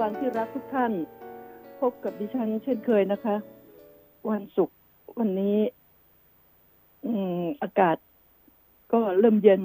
[0.00, 0.92] ฟังที่รักทุกท่าน
[1.80, 3.36] พบกับดิฉันเช่นเคยนะคะ
[4.30, 4.76] วันศุกร์
[5.18, 5.58] วันนี้
[7.62, 7.96] อากาศ
[8.92, 9.60] ก็เริ่มเย็น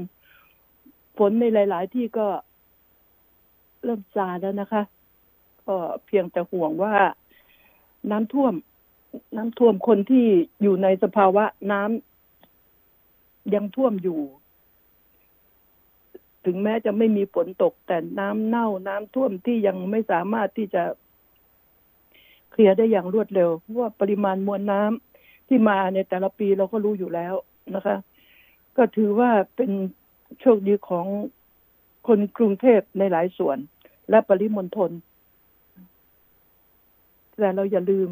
[1.18, 2.28] ฝนในหลาย ๆ ที่ก็
[3.84, 4.81] เริ่มซาแล้วนะคะ
[5.67, 6.96] ก็เพียงแต่ห่วงว่า
[8.11, 8.53] น้ำท่วม
[9.37, 10.25] น้ำท่วมคนที่
[10.61, 14.19] อยู่ในสภาวะน้ำยังท่วมอยู่
[16.45, 20.84] ถึงแม้จะไม่มีฝนตก แต่น้ำเน่าน้ำท่วมที่ยังไม่สามารถที่จะ
[22.52, 27.34] เคลียร์ได้อย่างรวดเร็วเพราะว่าปริมาณมวลน้ำที่มาในแต่ละปีเราก็รู้อยู่แล้ว
[27.75, 27.98] นะคะ
[28.77, 29.71] ก็ถือว่าเป็น
[30.39, 31.05] โชคดีของ
[32.07, 33.57] คนกรุงเทพในหลายส่วน
[34.09, 34.91] และปริมณฑล
[37.40, 38.09] แต่เราอย่าลืม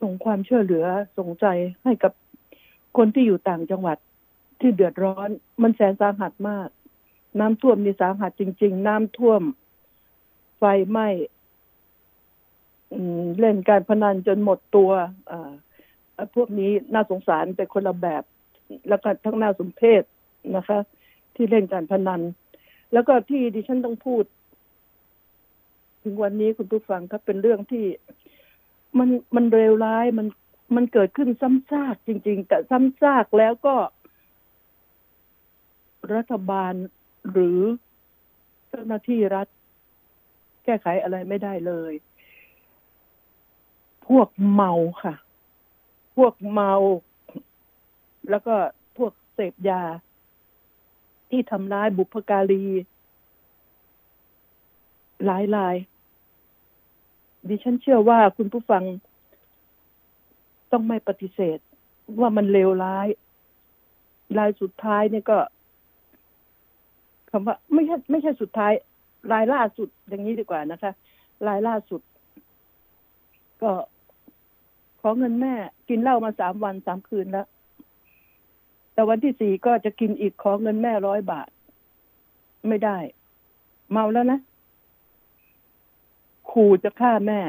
[0.00, 0.86] ส่งความช่วยเหลือ
[1.18, 1.46] ส่งใจ
[1.84, 2.12] ให้กับ
[2.96, 3.98] คนที่อยู่ต่างจังหวัด
[4.60, 5.28] ที่เดือดร้อน
[5.62, 6.68] มันแสนสาหัสมาก
[7.40, 9.42] น้ำท่วมนี่สาหัสจริง ๆ น้ำท่วม
[10.58, 11.08] ไฟไหม้
[13.40, 14.90] เล่นการพนันจนหมดตัว
[16.34, 18.22] พวกนี้น่าสงสารเป็นคนละแบบ
[18.88, 20.02] แล้วก็ทั้งน่าสมเพช
[20.56, 20.78] นะคะ
[21.34, 22.20] ที่เล่นการพนัน
[22.92, 24.24] แล้วก็ที่ดิฉันต้องพูด
[26.02, 27.84] ถึงวันนี้คุณผู้ฟังครับเป็นเรื่องที่
[28.98, 30.26] มันมันเร็วร้ายมัน
[30.76, 33.74] มันเกิดขึ้นซ้ำซากจริง ๆ แต่ซ้ำซากแล้วก็
[36.14, 36.72] รัฐบาล
[37.32, 37.60] หรือ
[38.68, 39.46] เจ้าหน้าที่รัฐ
[40.64, 41.92] แก้ไขอะไรไม่ได้เลย
[44.08, 45.14] พวกเมาค่ะ
[46.16, 46.72] พวกเมา
[48.30, 48.54] แล้วก็
[48.96, 49.82] พวกเสพยา
[51.30, 52.64] ที่ทำร้ายบุพการี
[55.24, 55.76] หลายราย
[57.48, 58.84] ดิฉันเชื่อว่าคุณผู้ฟัง
[60.72, 61.58] ต้องไม่ปฏิเสธ
[62.20, 63.08] ว่ามันเลวร้าย
[64.38, 65.38] รายสุดท้ายเนี่ยก็
[67.30, 68.72] คำว่าไม่ใช่ไม่ใช่สุดท้าย
[69.32, 70.92] รายล่าสุดอย่างนี้ดีกว่านะคะ
[71.48, 72.00] รายล่าสุด
[73.62, 73.70] ก็
[75.00, 75.54] ขอเงินแม่
[75.88, 77.46] กินเหล้ามาสามวันสามคืนแล้ว
[78.92, 81.48] แต่วันที่สี่ก็จะกินอีกขอเงินแม่ร้อยบาท
[82.68, 82.98] ไม่ได้
[83.90, 84.38] เมาแล้วนะ
[86.50, 87.40] ขู่จะฆ่าแม่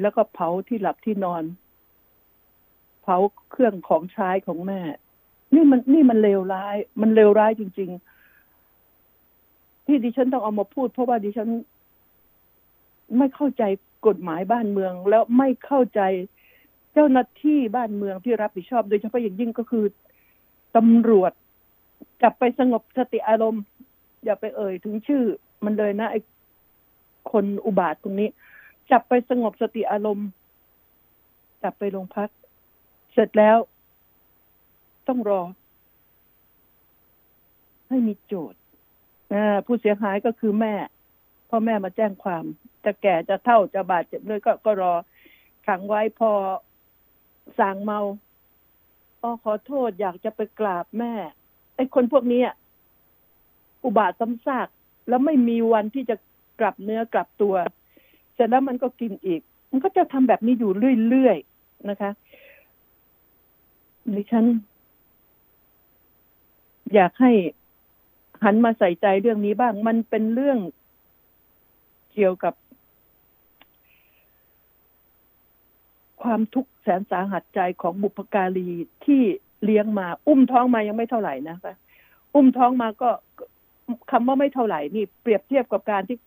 [0.00, 1.44] แล้วก็เผาที่หลับที่นอน
[3.02, 3.16] เผา
[3.50, 4.80] เครื่องของใช้ของแม่
[5.54, 7.90] นี่มันนี่มันเลวร้าย มันเลวร้ายจริง
[8.88, 11.48] ๆ ที่ดิฉันต้องเอามาพูด เพราะว่าดิฉัน
[13.18, 13.62] ไม่เข้าใจ
[14.06, 16.00] กฎหมายบ้านเมือง แล้วไม่เข้าใจ
[16.92, 19.84] เจ้าหน้าที่บ้านเมืองที่รับผิดชอบ โดยเฉพาะอย่างยิ่งก็คือ
[20.76, 21.32] ตำรวจ
[22.22, 23.62] จับไปสงบสติอารมณ์
[24.24, 25.22] อย่าไปเอ่ยถึงชื่อ
[25.64, 26.20] มันเลยนะไอ้
[27.32, 28.28] คนอุบาทตรงนี้
[28.90, 30.28] จับไปสงบสติอารมณ์
[31.62, 32.30] จับไปโรงพัก
[33.12, 33.56] เสร็จแล้ว
[35.08, 35.40] ต้องรอ
[37.88, 38.58] ให้มีโจทย์
[39.66, 40.74] ผู้เสียหายก็คือแม่
[41.50, 42.44] พ่อแม่มาแจ้งความ
[42.84, 44.94] จะแก่จะเท่าจะบาดเจ็บเลยก็ก็รอ
[45.66, 46.30] ขังไว้พอ
[47.58, 48.00] สั่งเมา
[49.22, 51.12] อ๋อขอโทษอยากจะไปกราบแม่
[51.76, 52.42] ไอ้คนพวกนี้
[53.84, 54.68] อุบาทซ้ำซาก
[55.08, 56.16] แล้วไม่มีวันที่จะ
[56.60, 57.54] กลับเนื้อกลับตัว
[58.34, 59.40] เสร็จแล้วมันก็กินอีก
[59.70, 60.72] มันก็จะทำแบบนี้อยู่
[61.08, 62.10] เรื่อยๆนะคะ
[64.14, 64.44] ดิฉัน
[66.94, 67.32] อยากให้
[68.44, 70.58] หันมาใส่ใจเรื่องนี้บ้าง มันเป็นเรื่อง
[72.12, 72.54] เกี่ยวกับ
[76.22, 78.68] ความทุกข์แสนสาหัสใจของบุพการี
[79.04, 79.22] ที่
[79.64, 81.74] เลี้ยงมา อุ้มท้องมายังไม่เท่าไหร่นะคะ
[82.34, 83.10] อุ้มท้องมาก็
[84.10, 86.18] คำว่าไม่เท่าไหร่นี่เปรียบเทียบกับการที่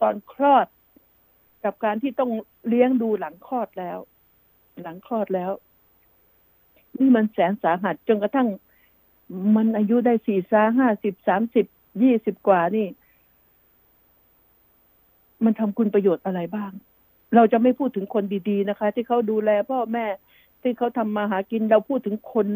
[0.00, 0.66] ตอนคลอด
[1.64, 2.30] กับการที่ต้อง
[2.68, 3.98] เลี้ยงดูหลังคลอดแล้ว
[4.82, 5.50] หลังคลอดแล้ว
[6.98, 8.48] นี่มันแสนสาหัสจนกระทั่ง
[9.56, 11.66] มันอายุได้สี่สาห้าสิบสามสิบ
[12.02, 12.86] ยี่สิบกว่านี่
[15.44, 16.72] มันทำคุณประโยชน์อะไรบ้าง
[17.34, 20.06] เราจะไม่พูดถึงคนดีๆนะคะ ที่เขาดูแลพ่อแม่
[20.62, 22.46] ที่เขาทำมาหากินเราพูดถึงคน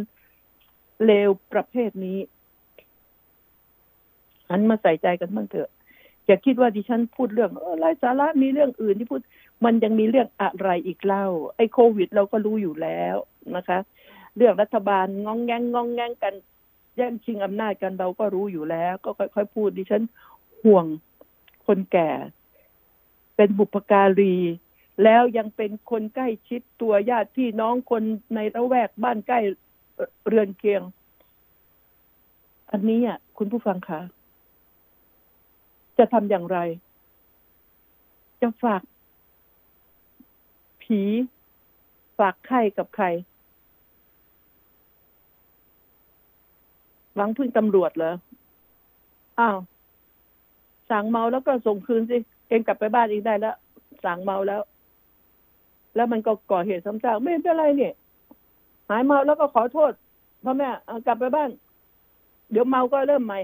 [1.05, 2.19] เลวประเภทนี้
[4.51, 5.71] หันมาใส่ใจกันบ้างเถอะ
[6.27, 9.21] อย่าคิดว่าดิฉันพูดเรื่องออไร้สาระมีเรื่องอื่นที่พูด
[9.65, 13.17] มันยังมีเรื่องอะไรอีกเล่า ไอ้โควิด เราก็รู้อยู่แล้ว
[13.57, 13.79] นะคะ
[14.37, 16.35] เรื่องรัฐบาลงองแงงงองแงงกัน
[16.97, 20.03] แย่งชิงอำนาจกันเราก็รู้อยู่แล้ว ก็ค่อยๆพูดดิฉัน
[20.63, 20.87] ห่วง
[21.67, 22.11] คนแก่
[23.37, 24.37] เป็นบุพการี
[25.05, 28.03] แล้วยังเป็นคนใกล้ชิดตัวญาติพี่น้องคน
[28.35, 29.41] ในระแวกบ้านใกล้
[30.27, 30.83] เรือนเคียง
[32.71, 34.01] อันนี้อะคุณผู้ฟังคะ
[35.99, 36.59] จะทำอย่างไร
[38.41, 38.83] จะฝาก
[40.83, 41.01] ผี
[42.19, 43.07] ฝากไข่กับใคร
[47.17, 48.15] หวังพึ่งตำรวจเหรอ
[49.39, 49.59] อ้าว
[50.91, 52.17] สั่งเมาแล้วก็ส่งคืนสิ
[52.49, 53.57] เองกลับไปบ้านเองได้แล้ว
[54.05, 54.63] สั่งเมาแล้ว
[55.95, 57.95] แล้วมันก็ก่อเหตุซ้ำซากไม่เป็นไรเนี่ย
[58.89, 59.93] หายเมาแล้วก็ขอโทษ
[60.45, 60.69] พ่อแม่
[61.07, 61.51] กลับไปบ้าน
[62.51, 63.41] เดี๋ยวเมาก็เริ่มใหม่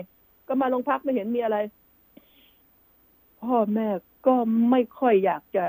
[0.49, 1.59] ก็มาโรงพักไม่เห็นมีอะไร
[3.43, 3.89] พ่อแม่
[4.27, 4.35] ก็
[4.71, 5.65] ไม่ค่อยอยากจะ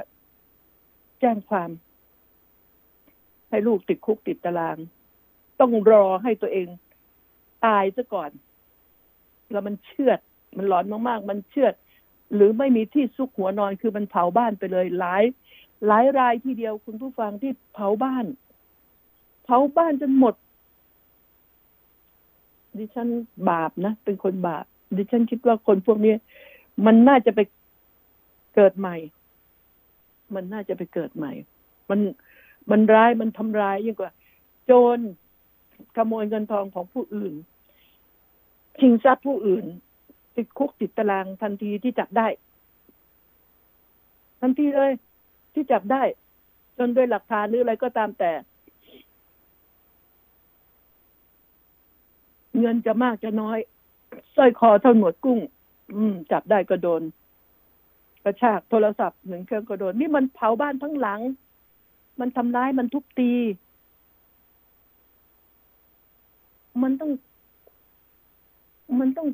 [1.19, 1.69] แจ้งความ
[3.49, 4.77] ให้ลูกติดคุกติดตาราง
[5.59, 6.67] ต้องรอให้ตัวเอง
[7.65, 8.31] ตายซะก่อน
[9.51, 10.19] แล้วมันเชื่อด
[10.57, 11.73] มันหลอนมากๆ มันเชื่อด
[12.35, 15.23] หรือไม่มีที่ซุกหัวนอนคือมันเผาบ้านไปเลยหลาย
[15.87, 18.25] หลายรายทีเดียวคุณผู้ฟังที่เผาบ้าน
[19.45, 20.35] เผาบ้านจนหมด
[22.77, 23.07] ดิฉัน
[23.49, 24.65] บาปนะเป็นคนบาป
[24.97, 26.13] ดิฉันคิดว่าคนพวกนี้
[26.85, 27.39] มันน่าจะไป
[28.55, 28.95] เกิดใหม่
[30.35, 31.31] มันน่าจะไปเกิดใหม่
[31.89, 31.99] มัน
[32.71, 34.11] มันร้ายมันทำร้ายยิ่งกว่า
[34.65, 34.99] โจร
[35.95, 37.33] ขโมยเงินทองของผู้อื่น
[38.79, 39.65] ชิงทรัพย์ผู้อื่น
[40.35, 42.27] ติดคุกติดตารางทันทีที่จับได้
[44.41, 44.91] ทันทีเลย
[45.53, 46.03] ที่จับได้
[46.77, 48.31] จนด้วยหลักฐานหรืออะไรก็ตามแต่
[52.59, 53.59] เงินจะมากจะน้อย
[54.35, 55.39] สร้อยคอเท่าหนวดกุ้ง
[55.95, 57.01] อืม จับได้ก็โดน
[58.23, 61.21] กระชากโทรศัพท์หนึ่งเครื่องก็โดน นี่มันเผาบ้านทั้งหลัง
[62.19, 63.31] มันทำร้ายมันทุบตี
[66.83, 67.11] มันต้อง
[69.01, 69.27] มันต้อง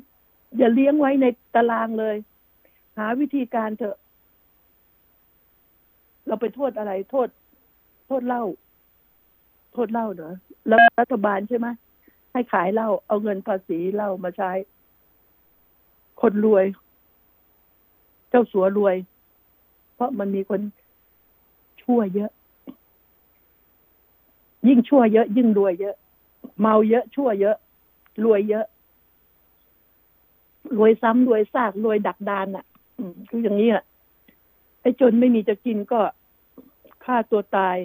[0.58, 2.16] อย่าเลี้ยงไว้ในตารางเลย
[2.98, 3.96] หาวิธีการเถอะ
[6.26, 7.28] เราไปโทษอะไร โทษ
[8.06, 8.44] โทษเหล้า
[9.72, 10.34] โทษเหล้าเหรอ
[10.68, 11.66] แล้วรัฐบาลใช่ไหม
[12.32, 14.50] ให้ขายเหล้าเอาเงินภาษีเหล้ามาใช้
[16.20, 16.64] คนรวย
[18.30, 18.96] เจ้าสัวรวย
[19.94, 20.60] เพราะมันมีคน
[21.82, 22.30] ชั่วเยอะ
[24.68, 25.94] ยิ่งชั่วเยอะ ยิ่งรวยเยอะ
[26.60, 27.56] เมาเยอะชั่วเยอะ
[28.24, 28.66] รวยเยอะ
[30.76, 32.64] รวยซ้ำรวยซากรวยดักดานอะ
[32.98, 33.84] อืมคืออย่างนี้อะ
[34.80, 36.00] ไอ้จนไม่มีจะกินก็
[37.04, 37.76] ฆ่าตัวตาย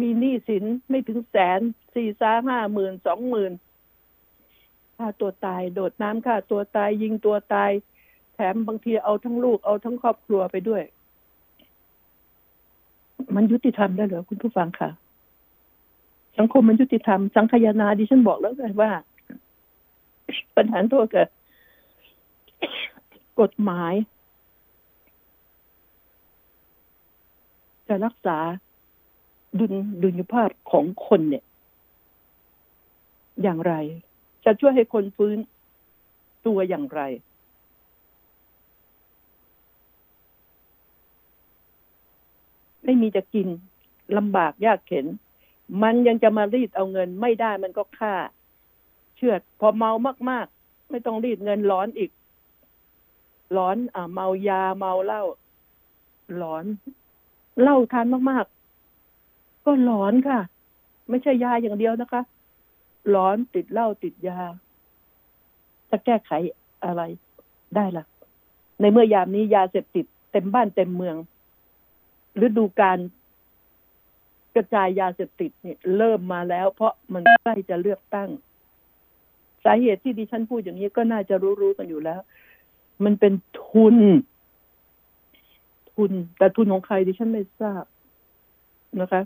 [0.00, 1.60] มีหนี้สินไม่ถึงแสน
[1.94, 3.52] สี่สาห้าหมื่นสองหมื่น
[4.96, 7.70] ฆ่าตัวตาย โดดน้ำฆ่าตัวตาย ยิงตัวตาย
[8.34, 10.82] แถมบางทีเอาทั้งลูกเอาทั้งครอบครัวไปด้วย
[13.34, 14.90] มันยุติธรรมได้เหรอคุณผู้ฟังค่ะ
[16.38, 18.90] สังคมมันยุติธรรม สังคายนาดิฉันบอกแล้วไงว่า
[20.56, 21.28] ปัญหาตัวเกิด
[23.42, 23.94] กฎหมาย
[27.88, 28.38] จะรักษา
[29.58, 29.72] ดุล
[30.02, 31.44] ดุลยภาพของคนเนี่ย
[33.42, 33.74] อย่างไร
[34.44, 35.38] จะช่วยให้คนฟื้น
[36.46, 37.00] ตัวอย่างไร
[42.84, 43.48] ไม่มีจะกิน
[44.16, 45.06] ลำบากยากเข็น
[45.82, 48.14] มันยังจะมารีดเอาเงินไม่ได้มันก็ฆ่า
[49.16, 49.90] เชื่อด พอเมา
[50.30, 52.10] มาก ๆ ไม่ต้องรีดเงินร้อนอีก
[53.56, 55.22] ร้อนอ่าเมายาเมาเหล้า
[56.36, 56.64] หลอน
[57.62, 60.38] เหล้าทานมากๆ ก็หลอนค่ะ
[61.08, 62.22] ไม่ใช่ยาอย่างเดียวนะคะ
[63.10, 64.38] หลอนติดเหล้าติดยา
[65.90, 66.30] จะแก้ไข
[66.84, 67.02] อะไร
[67.76, 68.04] ได้ล่ะ
[68.80, 71.16] ในเมื่อยามนี้ยาเสพติดเต็มบ้านเต็มเมือง
[72.46, 72.98] ฤดูการ
[74.54, 78.28] กระจายยาเสพติดเนี่ยเริ่มมาแล้ว เพราะมันใกล้จะเลือกตั้ง
[79.64, 82.20] สาเหตุที่ดิฉันพูดอย่างนี้ก็น่าจะรู้ๆกันอยู่แล้ว
[83.04, 83.32] มันเป็น
[83.64, 83.96] ทุน
[85.92, 87.84] ทุน แต่ทุนของใครดิฉันไม่ทราบ
[89.00, 89.22] นะคะ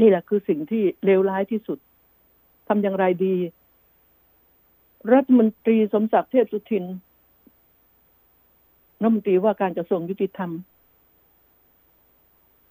[0.00, 1.78] นี่แหละคือสิ่งที่เลวร้ายที่สุด
[2.68, 3.34] ทำอย่างไรดี
[5.12, 6.84] รัฐมนตรีสมศักดิ์เทพสุทิน
[9.00, 10.50] รัฐมนตรีว่าการกระทรวงยุติธรรม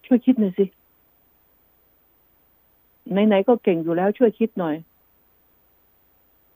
[0.06, 0.66] ช่วยคิดหน่อยสิ
[3.12, 4.76] ไหนๆก็เก่งอยู่แล้วช่วยคิดหน่อย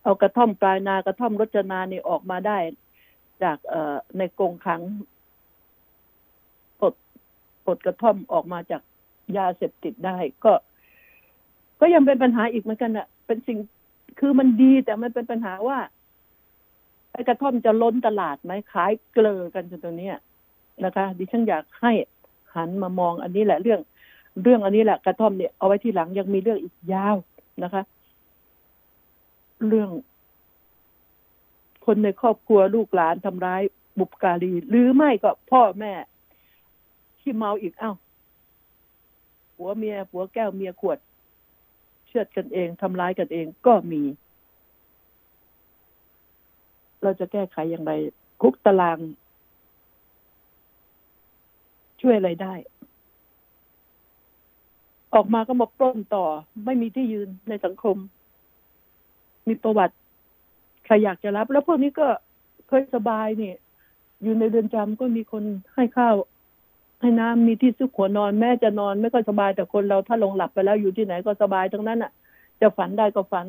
[0.05, 2.57] เอากระท่อมปลายนากระท่อมรจนานี่ออกมาได้
[3.43, 4.81] จากเอ่อในกรงขัง
[6.79, 6.93] ปลด
[7.65, 8.81] ปลดกระท่อมออกมาจาก
[9.37, 10.53] ยาเสพติดได้ ก็
[11.79, 13.57] ก็ยังเป็นปัญหาอีกเหมือนกันอะเป็นสิ่ง
[14.19, 15.79] คือมันดีแต่มันเป็นปัญหาว่า
[17.11, 20.11] ไอ้กระท่อมจะล้นตลาดไหมขายเกลือกันจนตรงนี้
[20.85, 21.91] นะคะ ดิฉันอยากให้
[22.55, 23.79] หันมามองอันนี้แหละเรื่อง
[24.43, 27.15] เรื่องอันนี้แหละกระท่อมเนี่ยเอาไว้ที่หลังยังมีเรื่องอีกยาว
[27.63, 27.83] นะคะ
[29.69, 29.89] เรื่อง
[31.85, 33.61] คนในครอบครัวลูกหลานทำร้าย
[33.99, 35.93] บุปการี หรือไม่ก็พ่อแม่
[37.19, 37.93] ที่เมาอีกเอ้า
[39.55, 40.97] ผัวเมียผัวแก้วเมียขวด
[42.07, 44.03] เชือดกันเองทำร้ายกันเองก็มี
[47.03, 47.91] เราจะแก้ไขอย่างไร
[48.41, 48.99] คุกตาราง
[52.01, 52.53] ช่วยอะไรได้
[55.13, 56.25] ออกมาก็มาปล้นต่อ
[56.65, 57.97] ไม่มีที่ยืนในสังคม
[59.47, 59.95] มีประวัติ
[60.85, 62.07] ใครอยากจะรับ แล้วพวกนี้ก็
[62.67, 63.55] เคยสบายเนี่ย
[64.23, 65.43] อยู่ในเรือนจำก็มีคน
[65.75, 66.15] ให้ข้าว
[67.01, 72.11] ให้น้ำมีที่ซุกหัวนอนแม่จะนอนไม่ค่อยสบายแต่คนเราถ้าลงหลับไปแล้วอยู่ที่ไหนก็สบายทั้งนั้นอะ
[72.61, 73.45] จะฝันได้ก็ฝัน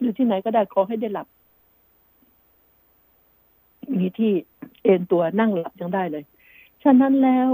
[0.00, 1.26] อยู่ที่ไหนก็ได้ขอให้ได้หลับ
[3.98, 4.32] มีที่
[4.82, 6.24] เอนตัวนั่งหลับยังได้เลย
[6.82, 7.48] ฉะนั้นแล้ว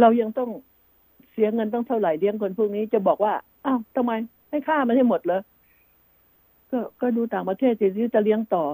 [0.00, 0.50] เรายังต้อง
[1.30, 3.32] เสียเงินต้องเท่าไหร่เลี้ยงคนพวกนี้จะบอกว่า
[3.66, 4.12] อ้าวทำไม
[4.50, 5.40] ให้ค่ามันให้หมดเลย
[6.72, 8.64] ก็ก็ดูต่างประเทศสิที่จะเลี้ยงต่อ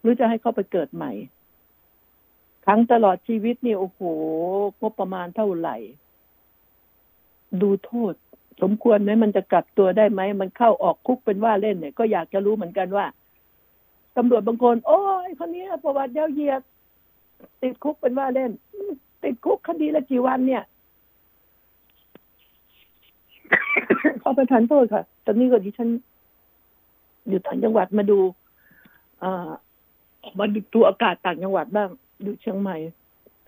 [0.00, 1.12] หรือจะให้เขาไปเกิดใหม่
[2.64, 4.00] ครั้งตลอดชีวิตนี่โอ้โห
[4.80, 5.76] งบประมาณเท่าไหร่
[7.62, 8.14] ดูโทษ
[8.62, 13.06] สมควรไหมมันจะกลับตัวได้ไหม มันเข้าออกคุกเป็นว่าเล่นเนี่ย ก็อยากจะรู้เหมือนกันว่า
[14.16, 16.62] ตำรวจบางคน โอ้ยคนนี้ประวัติเยาวเหยียด
[17.62, 18.50] ติดคุกเป็นว่าเล่น
[19.22, 20.62] ติดคุกคดีละกี่วันเนี่ย
[24.20, 25.88] เขาไปทันโทษค่ะ ตอนนี้ก็ดิฉัน
[27.28, 28.18] อยู่ต่างจังหวัดมาดู
[29.22, 29.24] อ
[30.38, 31.88] มาดูตัวอากาศต่างจังหวัดบ้าง
[32.24, 32.76] ดูเชียงใหม่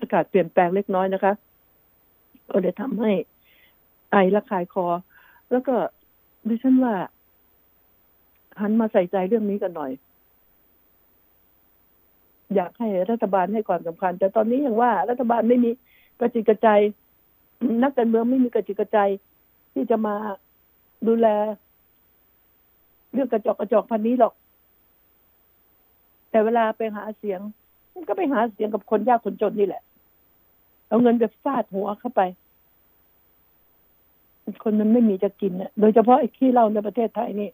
[0.01, 1.33] อากาศเปลี่ยนแปลงเล็กน้อยนะคะ
[2.51, 3.13] ก็เลยทำให้
[4.13, 4.87] ไอระคายคอ
[5.51, 5.75] แล้วก็
[6.49, 6.95] ดิฉันว่า
[8.61, 9.93] หันมาใส่ใจเรื่องนี้กันหน่อย
[12.55, 15.71] อยากให้รัฐบาลให้ความสำคัญ แต่ตอนนี้อย่างว่า รัฐบาลไม่มี
[16.21, 16.69] กระจิกกระใจ
[17.83, 18.99] นักการเมืองไม่มีกระจิกกระใจ
[19.73, 20.15] ที่จะมา
[21.07, 21.27] ดูแล
[23.13, 24.35] เรื่องกระจอกกระจอกพันนี้หรอก
[26.31, 27.41] แต่เวลาไปหาเสียง
[27.95, 29.83] มันก็ไปหาเสียงกับคนยากคนจนนี่แหละ
[30.89, 32.21] เอาเงินไปฟาดหัวเข้าไป
[34.63, 37.51] คนมันไม่มีจะกินเนี่ยโดยเฉพาะไอ้ขี้เหล้าในประเทศไทยนี่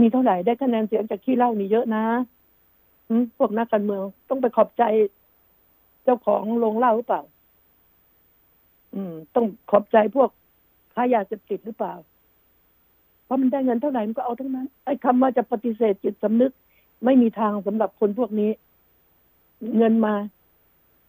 [0.00, 2.04] มีเท่าไหร่ได้คะแนนเสียงจากขี้เหล้านี่เยอะนะ
[3.38, 4.82] พวกนักการเมืองต้องไปขอบใจ
[6.04, 7.22] เจ้าของโรงเหล้าหรือเปล่า
[8.94, 10.30] อืม ต้องขอบใจพวก
[10.94, 11.94] ค้ายาเสพติดหรือเปล่า
[13.30, 16.52] ราะมันได้เงินเท่าไหร่มันก็เอาทั้งนั้นไอ้คำว่าจะปฏิเสธจิตสำนึก
[17.04, 18.50] ไม่มีทางสำหรับคนพวกนี้
[19.76, 20.14] เงินมา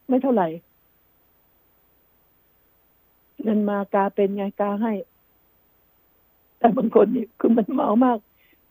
[0.10, 0.48] ไม่เท่าไหร่
[3.44, 4.94] เงินมากาเป็นไงกาให้
[6.58, 8.18] แต่บางคนนี่คือมันเมามาก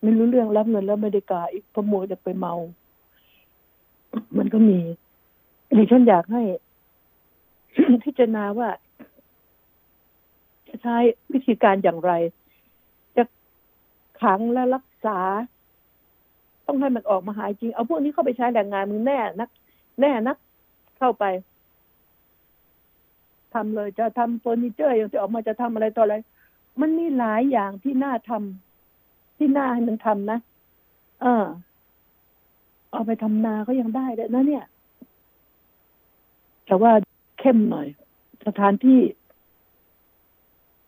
[0.03, 2.55] ไม่รู้เรื่องรับเงินแล้วไม่ได้กาอีกพะโมจะไปเมา
[4.39, 4.79] มันก็มี
[5.77, 6.43] ดิฉันอยากให้
[8.05, 8.69] พิจารณาว่า
[10.69, 10.97] จะใช้
[11.33, 12.13] วิธีการอย่างไร
[14.23, 15.19] ขังและรักษา
[16.67, 19.49] ต้องให้มันออกมาหายจริง เอาพวกนี้เข้าไปใช้แรงงานมึงแน่นัก
[20.01, 20.37] แน่นัก
[20.99, 21.25] เข้าไป
[23.55, 26.17] ทำเลยจะทำเฟอร์นิเจอร์ยังจะออกมาจะทำอะไรต่ออะไร
[26.81, 30.39] มันมีหลายอย่างที่น่าทำที่น่าให้มันทำนะ
[31.23, 31.45] เออ
[32.93, 34.65] เอาไปทำนาก็ยังได้เลยนะเนี่ย
[36.67, 36.93] แต่ว่า
[37.39, 37.87] เข้มหน่อย
[38.47, 39.01] สถานที่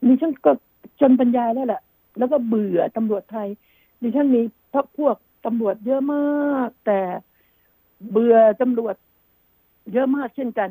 [0.06, 0.52] ดิฉันก็
[1.00, 1.82] จนปัญญาแล้วแหละ
[2.18, 3.48] แล้วก็เบื่อตำรวจไทย
[4.00, 4.42] ดิฉันมี
[4.72, 5.16] พพวก
[5.46, 7.00] ตำรวจเยอะมาก แต่
[8.10, 8.96] เบื่อตำรวจ
[9.92, 10.70] เยอะมากเช่นกัน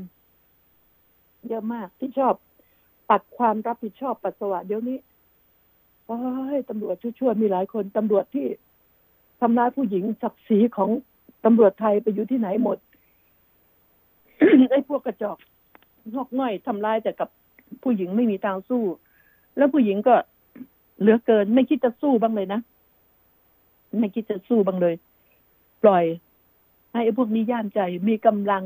[1.48, 2.34] เยอะมากที่ชอบ
[3.10, 4.98] ปัดความรับผิดชอบปัสสาวะเดี๋ยวนี้
[6.06, 6.20] โอ้
[6.56, 8.48] ยตำรวจชั่วๆมีหลายคนตำรวจที่
[9.42, 10.90] ทำร้ายผู้หญิงศักดิ์ศรีของ
[11.46, 12.78] ตำรวจไทยไปอยู่ที่ไหนหมด
[14.72, 15.38] ไอ้พวกกระจอก
[16.14, 17.30] งอกง่อยทำร้ายแต่กับ
[17.84, 18.84] ผู้หญิงไม่มีทางสู้
[19.58, 20.16] แล้วผู้หญิงก็
[21.02, 22.60] เหลือเกิน ไม่คิดจะสู้บ้างเลยนะ
[24.00, 24.96] ไม่คิดจะสู้บ้างเลย
[25.84, 26.04] ปล่อย
[26.92, 28.64] ให้ไอ้พวกนี้ย่ามใจมีกำลัง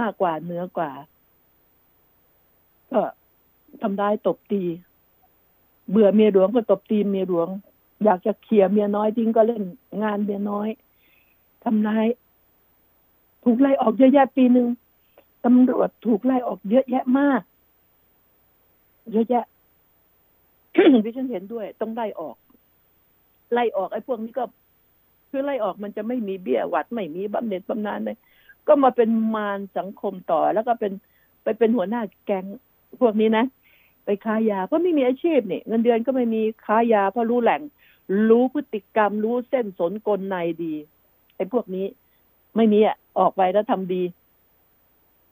[0.00, 0.90] มากกว่าเหนือกว่า
[2.92, 3.00] ก็
[3.82, 4.62] ทำได้ตบตี
[5.90, 7.48] เบื่อเมียหลวงก็ตบตีเมียหลวง
[8.04, 9.62] อยากจะเขี่ยเมียน้อยทิ้งก็เล่น
[10.02, 10.68] งานเมียน้อย
[11.64, 12.06] ทำร้าย
[13.44, 14.68] ถูกไล่ออกเยอะแยะปีหนึ่ง
[15.44, 17.42] ตำรวจถูกไล่ออกเยอะแยะมาก
[19.12, 19.44] เยอะแยะ
[21.04, 22.36] ที่ฉันเห็นด้วย ต้องไล่ออก
[23.52, 24.44] ไล่ออกไอ้พวกนี้ก็
[25.30, 28.16] คือไล่ออกมันจะไม่มีเบี้ยหวัดไม่มีบำเหน็จบำนาญเลย
[28.66, 30.92] ก็มาเป็นมารสังคมต่อ แล้วก็เป็น
[31.42, 32.44] ไปเป็นหัวหน้าแก๊ง
[33.00, 33.44] พวกนี้นะ
[34.04, 37.60] ไปค้ายาเพราะไม่มีอาชีพนี่เงินเดือนก็ไม่มีค้ายาเพราะรู้แหล่ง
[38.30, 40.74] รู้พฤติกรรม รู้เส้นสนกลในดี
[41.36, 41.86] ไอ้พวกนี้
[42.56, 44.02] ไม่มีอะออกไปแล้วทำดี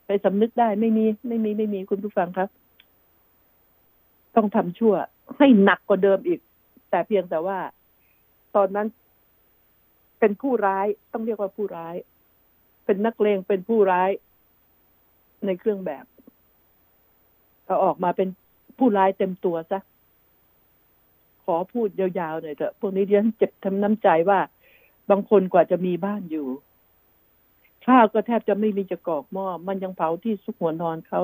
[0.06, 2.48] ไปสำนึกได้ไม่มี ไม่มีไม่มีคุณผู้ฟังครับ
[4.36, 4.94] ต้องทำชั่ว
[5.36, 6.40] ให้หนักกว่าเดิมอีก
[6.90, 7.58] แต่เพียงแต่ว่า
[8.56, 8.88] ตอนนั้น
[10.18, 11.94] เป็นผู้ร้ายต้องเรียกว่าผู้ร้าย
[12.84, 14.10] เป็นนักเลงเป็นผู้ร้าย
[15.46, 16.04] ในเครื่องแบบ
[17.68, 18.28] ก็ออกมาเป็น
[18.78, 19.80] ผู้ร้ายเต็มตัวซะ
[21.44, 24.40] ขอพูดยาวๆหน่อยเถอะพวกนี้เรียนเจ็บทำน้ำใจว่า
[25.10, 26.46] บางคนกว่าจะมีบ้านอยู่
[27.86, 31.20] ข้าวก็แทบจะไม่มีจะกอกหม้อ มันยังเผาที่สุกหัวนอนเขา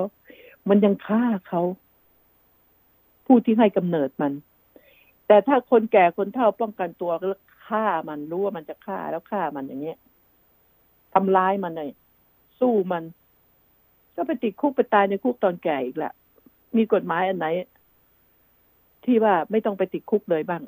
[0.69, 1.63] มันยังฆ่าเขา
[3.35, 4.33] ผู้ที่ให้กำเนิดมัน
[5.27, 7.29] แต่ถ้าคนแก่คนเฒ่าป้องกันตัวก็
[7.69, 9.99] ฆ่ามันรู้ว่ามันจะฆ่าแล้วฆ่ามันอย่างเงี้ย
[11.15, 11.91] ทำร้ายมันเลย
[12.61, 13.03] สู้มัน
[14.17, 16.13] ก็ไปติดคุกไปตายในคุกตอนแก่อีกละ
[16.77, 17.47] มีกฎหมายอันไหน
[19.05, 20.63] ที่ว่าไม่ต้องไปติดคุกเลยบ้าง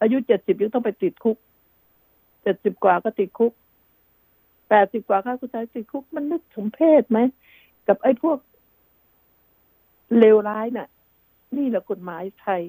[0.00, 1.36] อายุเจ็ดสิบยังต้องไปติดคุก
[2.42, 3.52] เจ็ดสิบกว่าก็ติดคุก
[4.68, 7.18] แปดสิบกว่าข้าคุณชายติดคุกมันนึกสมเพศไหม
[7.88, 8.38] กับไอ้พวก
[10.18, 10.88] เลวร้ายน่ะ
[11.56, 12.62] นี่แหละกฎหมายไทย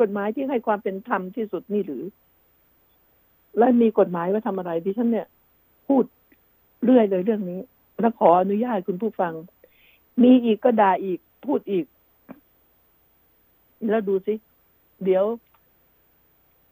[0.00, 2.04] กฎหมายที่ให้ความเป็นธรรมที่สุดนี่หรือ
[3.58, 5.26] และมีกฎหมายว่าทำอะไรดิฉันเนี่ย
[5.88, 6.04] พูด
[6.84, 7.60] เรื่อยเลยเรื่องนี้
[8.00, 9.32] แล้วขออนุญาตคุณผู้ฟัง
[10.22, 11.84] มีอีกก็ด่าอีกพูดอีก
[13.90, 14.34] แล้วดูสิ
[15.04, 15.24] เดี๋ยว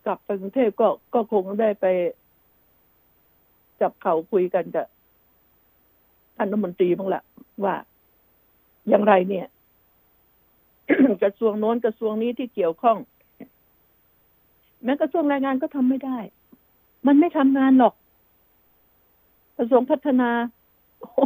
[0.07, 1.87] กลับไปกรุงเทพก็ก็คงได้ไป
[3.81, 4.87] จับเข่าคุยกันกับ
[6.37, 7.23] ท่านรัฐมนตรีบ้างละ
[7.65, 7.75] ว่า
[8.89, 9.47] อย่างไรเนี่ย
[11.23, 12.97] กระทรวงโน้นกระทรวงนี้ที่เกี่ยวข้อง
[14.85, 16.19] แม้กระทรวงแรงงานก็ทำไม่ได้
[17.07, 17.95] มันไม่ทำงานหรอก
[19.59, 20.31] กระทรวงพัฒนา
[21.01, 21.25] โอ้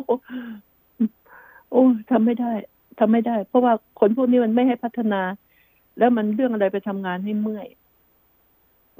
[1.70, 2.52] โอ้ทำไม่ได้
[2.98, 5.22] ทำไม่ได้ เพราะว่าคนพวกนี้มันไม่ให้พัฒนา
[5.98, 7.68] แล้วมันเรื่องอะไรไปทำงานให้เมื่อย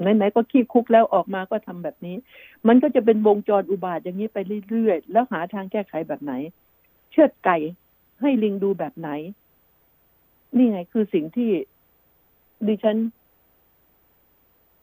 [0.01, 2.15] ไหนๆก็ขี้คุกแล้วออกมาก็ทำแบบนี้
[2.67, 4.37] มันก็จะเป็นวงจรอุบาทอย่างนี้ไป
[4.69, 6.33] เรื่อยๆ แล้วหาทางแก้ไขแบบไหน
[7.11, 7.57] เชือดไก่
[8.21, 9.09] ให้ลิงดูแบบไหน
[10.57, 11.51] นี่ไงคือสิ่งที่
[12.67, 12.97] ดิฉัน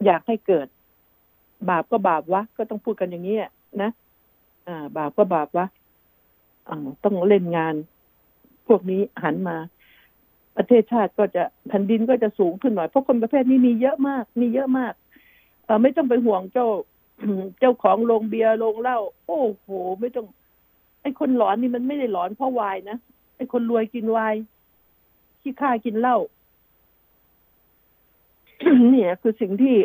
[0.05, 0.67] อยากให้เกิด
[1.69, 3.37] บาปก็บาปวะ ก็ต้องพูดกันอย่างนี้
[3.81, 3.91] นะ
[4.67, 5.65] อ่า บาปก็บาปวะ
[6.69, 7.75] อ่าต้องเล่นงาน
[8.67, 9.57] พวกนี้หันมา
[10.57, 14.93] ประเทศชาติก็จะแผ่นดินก็จะสูงขึ้นหน่อยเพราะคนประเภทนี้มีเยอะมาก มีเยอะมาก
[15.65, 16.67] เออไม่ต้องไปห่วงเจ้า
[17.59, 18.97] เจ้าของโรงเบียร์โรงเหล้า
[19.27, 19.67] โอ้โห
[19.99, 20.25] ไม่ต้อง
[21.01, 22.97] ไอ้คนหลอนนี่มันไม่ได้หลอนเพราะวายนะ
[23.35, 24.35] ไอ้คนรวยกินวาย
[25.41, 26.17] ขี้ข้ากินเหล้า
[28.89, 29.75] เนี่ยคือสิ่งที่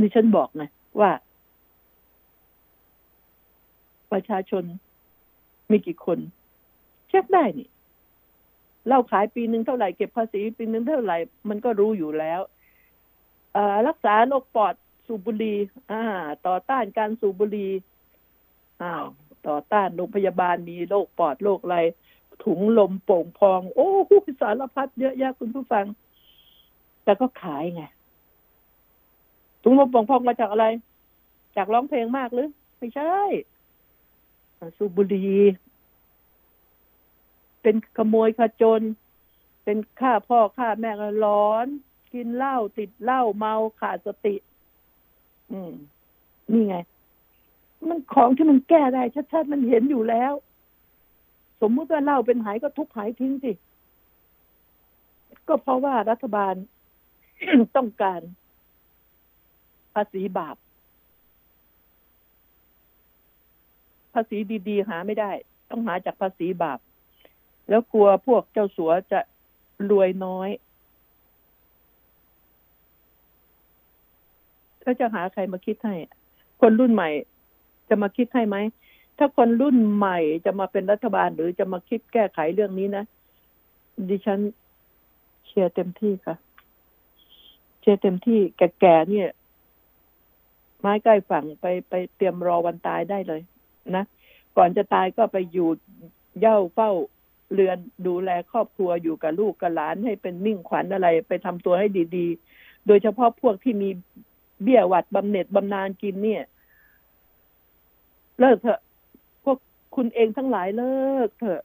[0.00, 0.64] ดิฉันบอกไง
[1.00, 1.10] ว่า
[4.12, 4.64] ประชาชน
[5.70, 6.18] มีกี่คน
[7.08, 7.68] เช็คได้นี่
[8.88, 11.16] เราขายปีหนึ่งเท่าไหร่เก็บภาษีปีหนึ่งเท่าไหร่
[11.48, 12.40] มันก็รู้อยู่แล้ว
[13.88, 14.74] รักษาโรคปอด
[15.06, 15.58] สูบบุหรี่
[15.90, 16.02] อ่า
[16.46, 17.70] ต่อต้านการสูบบุหรี่
[18.82, 19.04] อ้าว
[19.48, 21.78] ต่อต้านโรงพยาบาลมีโรคปอดโรคอะไร
[22.44, 25.86] ถุงลมโป่งพอง โอ้โหสารพัดเยอะแยะคุณผู้ฟัง
[27.04, 27.82] แต่ก็ขายไง
[29.62, 30.66] ถุงลมโป่งพองมาจากอะไร
[31.56, 33.14] จากร้องเพลงมากหรือ ไม่ใช่
[34.76, 35.40] สูบบุหรี่
[37.62, 38.80] เป็นขโมยขจร
[39.64, 40.90] เป็นฆ่าพ่อฆ่าแม่
[41.24, 41.66] ร้อน
[42.12, 44.34] กินเหล้าติดเหล้าเมาขาดสติ
[45.52, 45.72] อืม
[46.52, 46.76] นี่ไง
[47.88, 49.02] มันของที่มันแก้ได้
[49.32, 50.32] ชัดๆมันเห็นอยู่แล้ว
[51.62, 53.52] สมมุติว่าเหล้าเป็นหายก็ทุกหายทิ้งสิ
[55.48, 56.54] ก็เพราะว่ารัฐบาล
[57.76, 58.20] ต้องการ
[59.94, 60.56] ภาษีบาป
[64.14, 65.30] ภาษีดีๆ หาไม่ได้
[65.70, 66.78] ต้องหาจากภาษีบาป
[67.68, 69.20] แล้วกลัวพวกเจ้าสัวจะ
[69.90, 70.48] รวยน้อย
[74.84, 75.94] ก็จะหาใครมาคิดให้
[76.60, 77.10] คนรุ่นใหม่
[77.88, 78.56] จะมาคิดให้ไหม
[79.24, 83.04] ถ้าคนรุ่นใหม่จะมาเป็นรัฐบาลหรือจะมาคิดแก้ไขเรื่องนี้นะ
[84.08, 84.40] ดิฉัน
[85.46, 86.36] เชียร์เต็มที่ค่ะ
[87.80, 89.28] เชียร์เต็มที่แก่ๆเนี่ย
[90.80, 93.40] ไม้ใกล้ฝั่งไปไปเตรียมรอวันตายได้เลย
[93.96, 94.04] นะ
[94.56, 95.68] ก่อนจะตายก็ไปอยู่
[96.40, 96.90] เย่าเฝ้า
[97.52, 103.90] เรือนดูแลครอบครัวอยู่กับลูกกับหลานให้เป็นมิ่งขวัญอะไร ไปทำตัวให้ดีๆ โดยเฉพาะพวกที่มี
[104.62, 106.42] เบี้ยหวัดบำเหน็จบำนาญกินเนี่ย
[108.40, 108.80] เลิกเถอะ
[109.96, 111.62] คุณเองทั้งหลายเลิกเถอะ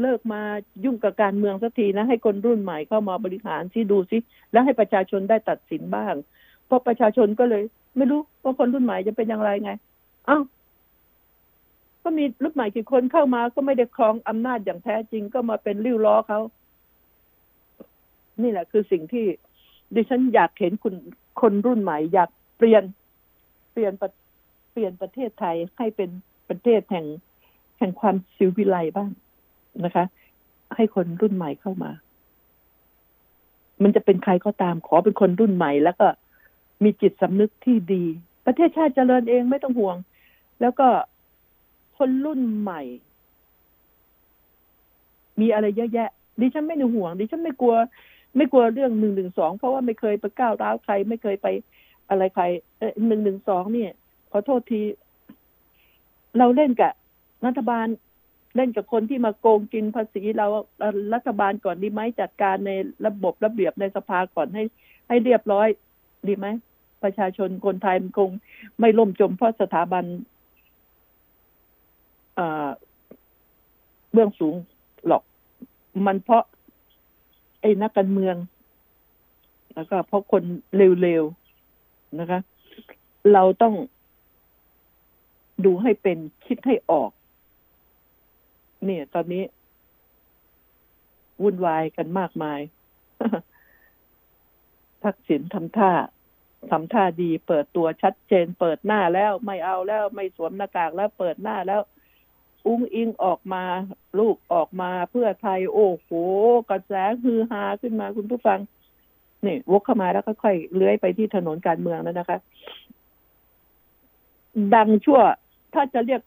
[0.00, 0.42] เลิกมา
[0.84, 4.18] ยุ่งกับการเมืองสักทีนะ ให้คนรุ่นใหม่เข้ามาบริหารที่ดูซิ
[4.52, 6.14] แล้วให้ประชาชนได้ตัดสินบ้าง
[6.66, 7.62] เพราะประชาชนก็เลย
[7.96, 9.72] ไม่รู้ว่าคนรุ่นใหม่จะเป็นอย่างไรไง
[10.28, 10.42] อ้าว
[12.02, 16.40] ก็มีรุ่นใหม่กี่คนเข้ามาก็ไม่ได้ครองอำนาจอย่างแท้จริงก็มาเป็นริ้วล้อเขา
[18.42, 19.26] นี่แหละ คือสิ่งที่
[19.94, 20.94] ดิฉันอยากเห็นคุณ
[21.40, 22.84] คนรุ่นใหม่ อยากเปลี่ยน
[23.72, 23.92] เปลี่ยน
[24.72, 26.10] เปลี่ยนประเทศไทยให้เป็น
[26.48, 27.06] ประเทศแห่ง
[27.78, 29.10] แห่งความสิวิไลบ้าง
[29.84, 30.04] นะคะ
[30.76, 31.90] ให้คนรุ่นใหม่เข้ามา
[33.82, 36.06] มันจะเป็นใครก็ตามขอเป็นคนรุ่นใหม่ แล้วก็
[36.84, 38.04] มีจิตสำนึกที่ดี
[38.46, 39.96] ประเทศชาติเจริญเองไม่ต้องห่วง
[40.60, 40.88] แล้วก็
[41.98, 42.82] คนรุ่นใหม่
[45.40, 46.10] มีอะไรเยอะแยะ
[46.40, 47.74] ดิฉันไม่ในห่วงดิฉันไม่กลัว
[48.36, 51.46] ไม่กลัวเรื่องหนึ่งหนึ่งสองเพราะว่าไม่เคยไปก้าวร้าวใคร ไม่เคยไป
[52.08, 52.44] อะไรใคร
[53.06, 53.92] หนึ่งหนึ่งสองเนี่ย
[54.30, 54.80] ขอโทษที
[56.38, 56.92] เราเล่นกับ
[57.46, 57.86] รัฐบาล
[58.56, 60.46] เล่นกับคนที่มาโกงกินภาษีเรา
[61.14, 62.70] รัฐบาลก่อนดีไหมจัดการใน
[63.06, 64.64] ระบบระเบียบในสภาก่อนให้
[65.08, 65.68] ให้เรียบร้อย
[66.28, 66.46] ดีไหม
[67.02, 68.30] ประชาชนคนไทยมันคง
[68.80, 70.04] ไม่ล่มจมเพราะสถาบัน
[74.12, 74.54] เบื้องสูง
[75.06, 75.22] หรอก
[76.06, 76.44] มันเพราะ
[77.60, 78.36] ไอ้นักการเมือง
[79.74, 80.42] แล้วก็เพราะคน
[81.02, 82.40] เร็วๆนะคะ
[83.32, 83.74] เราต้อง
[85.64, 87.10] ดูให้เป็นคิดให้ออก
[88.84, 89.44] เนี่ยตอนนี้
[91.42, 92.60] วุ่นวายกันมากมาย
[95.04, 95.92] ทักษิณทำท่า
[96.70, 101.80] ทำท่าดี เปิดตัวชัดเจน เปิดหน้าแล้วไม่เอาแล้ว ไม่สวมหน้ากากแล้วเปิดหน้าแล้ว
[102.66, 103.64] อุ้งอิงออกมา
[104.18, 106.10] ลูกออกมาเพื่อไทย โอ้โห
[106.70, 108.58] กระแสฮือฮาขึ้นมาคุณผู้ฟัง
[109.44, 112.38] นี่วกเข้ามาแล้วค่อยๆเลื้อยไปที่ถนนการเมืองแล้วนะคะ
[114.74, 115.20] ดังชั่ว
[115.74, 116.22] ถ้าจะเรียก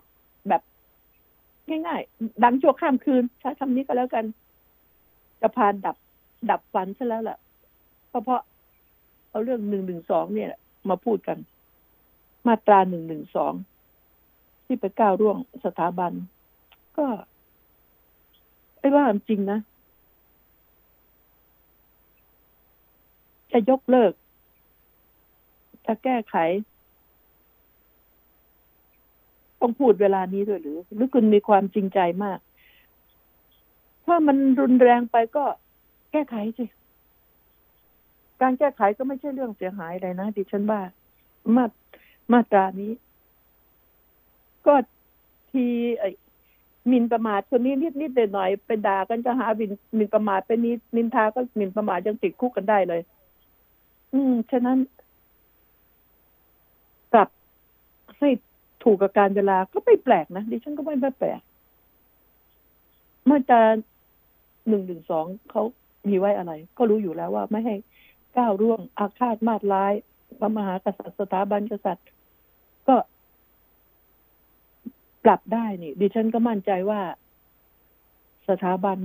[1.71, 4.25] ง่ายๆ ดังชั่วข้ามคืนใช้คำนี้ก็แล้วกัน
[5.41, 5.95] จะพานดับ
[6.49, 7.37] ดับฝันซะแล้วล่ะ
[8.09, 8.41] เพราะ
[9.29, 10.49] เอาเรื่องหนึ่งหนึ่งสองเนี่ย
[10.89, 11.37] มาพูดกัน
[12.47, 13.53] มาตราหนึ่งหนึ่งสอง
[14.65, 16.11] ที่ไปก้าวร่วงสถาบัน
[16.97, 17.05] ก็
[18.79, 19.59] ไอ้ว่าจริงนะ
[23.51, 24.13] จะยกเลิก
[25.85, 26.35] จะแก้ไข
[29.61, 32.39] ต้องพูดเวลานี้ด้วยหรือ หรือคุณมีความจริงใจมาก
[34.05, 35.43] ถ้ามันรุนแรงไปก็
[36.11, 36.65] แก้ไขสิ
[38.41, 40.81] การแก้ไขก็ไม่ใช่เรื่องเสียหายอะไรนะดิฉันว่า
[41.55, 41.65] มา
[42.31, 42.91] มาตรานี้
[44.67, 44.73] ก็
[45.51, 45.65] ที
[45.99, 46.03] ไอ
[46.91, 53.01] มินประมาทคนนี้นิดนิดหน่อยไปด่ากันจะหาบินมินประมาทไปนิดนินทาก็มินประมาทยังติดคุกกันได้เลย
[54.13, 54.77] อืมฉะนั้น
[57.13, 57.29] กลับ
[58.17, 58.29] ให้
[58.83, 61.41] ถูกกับการเวลาก็ไม่แปลกนะดิฉันก็ไม่แปลก
[63.29, 63.61] มาตรา
[64.67, 65.63] หนึ่งหนึ่งสองเขา
[66.07, 67.75] มีไว้อะไร ก็รู้อยู่แล้วว่าไม่ให้
[68.37, 69.93] ก้าวร่วงอาฆาตมาดร้าย
[70.39, 72.07] พระมหากษัตริย์สถาบันกษัตริย์
[72.87, 72.95] ก็
[75.23, 77.01] ปรับได้นี่ ดิฉันก็มั่นใจว่า
[78.49, 78.97] สถาบัน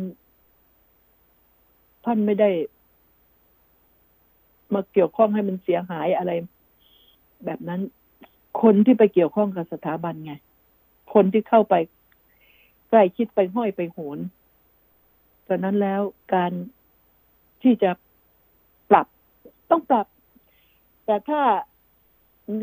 [2.05, 2.51] ท่านไม่ได้
[4.75, 6.33] มาเกี่ยวข้องให้มันเสียหายอะไร
[7.45, 7.81] แบบนั้น
[8.63, 10.33] คนที่ไปเกี่ยวข้องกับสถาบันไง
[11.15, 11.75] คนที่เข้าไป
[12.89, 14.19] ใกล้คิดไปห้อยไปโหน
[15.47, 16.01] ตอนนั้นแล้ว
[16.35, 16.53] การ
[17.63, 17.91] ที่จะ
[18.91, 19.07] ปรับ
[19.71, 20.07] ต้องปรับ
[21.07, 21.41] แต่ถ้า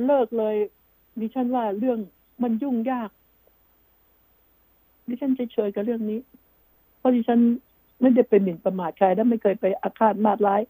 [0.05, 0.55] เลิกเลย
[1.19, 1.99] ดิฉันว่าเรื่อง
[2.43, 3.09] มันยุ่งยาก
[5.07, 6.19] ดิฉันเฉยๆกับเรื่องนี้
[6.97, 7.39] เพราะดิฉัน
[8.01, 10.61] ไม่ได้เป็นหมิ่นประมาทใครและไม่เคยไปอาฆาตมาดร้าย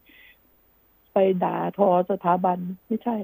[1.14, 2.58] ไปด่าทอสถาบัน
[2.88, 3.16] ไม่ใช่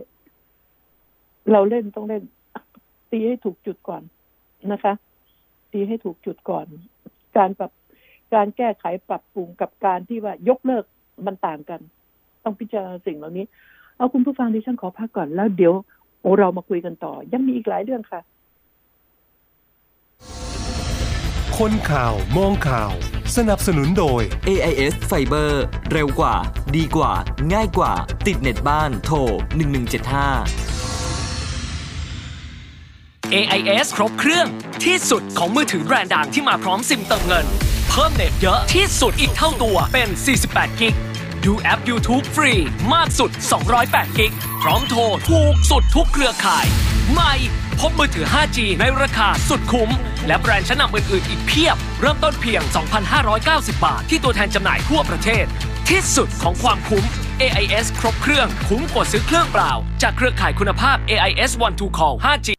[1.52, 2.23] เราเล่นต้องเล่น
[3.12, 4.04] ตีให้ถูกจุดก่อน
[4.71, 4.93] นะคะ
[5.71, 6.65] ตีให้ถูกจุดก่อน
[7.38, 7.71] การปรับ
[8.34, 10.84] การแก้ไขปรับปรุงกับการที่ว่ายกเลิก
[11.25, 11.80] มันต่างกัน
[12.43, 13.45] ต้องพิจารณาสิ่งเหล่านี้
[13.97, 15.73] เอาคุณผู้ฟังดิฉันขอพักก่อนแล้วเดี๋ยว
[16.21, 18.21] โอเรามาคุยกันต่อ ยังมีอีกหลายเรื่องค่ะ
[21.58, 22.93] คนข่าวมองข่าว
[23.38, 25.52] สนับสนุนโดย AIS Fiber
[25.91, 26.36] เร็วกว่า
[26.75, 27.13] ดีกว่า
[27.54, 27.93] ง่ายกว่า
[28.28, 29.17] ติดเน็ตบ้านโทร
[29.80, 30.79] 1175
[33.36, 34.48] AIS ครบเครื่อง
[34.84, 37.46] ที่สุดของมือถือแบรนด์ดังที่มาพร้อมซิมเติมเงิน
[37.89, 40.10] เพิ่มเน็ตเยอะที่สุดอีกเท่าตัวเป็น
[40.46, 40.96] 48 กิก
[41.46, 42.54] ดูแอป YouTube ฟรี
[42.94, 43.32] มากสุด
[43.74, 46.65] 208 กิก พร้อมโทรถูกสุดทุกเครือข่าย
[47.12, 47.34] ใหม่
[47.80, 49.89] พบมือถือ 5G ในราคาสุดคุ้ม
[50.28, 52.62] และแบรนด์ชั้นนำอื่นๆ อีกเพียบ เริ่มต้นเพียง
[53.24, 55.46] 2,590 บาท ที่ตัวแทนจำหน่ายทั่วประเทศ
[55.89, 57.06] ที่สุดของความคุ้ม
[57.42, 62.59] AIS ครบเครื่อง คุ้มกว่าซื้อเครื่องเปล่า จากเครือข่ายคุณภาพ AIS One to Call 5G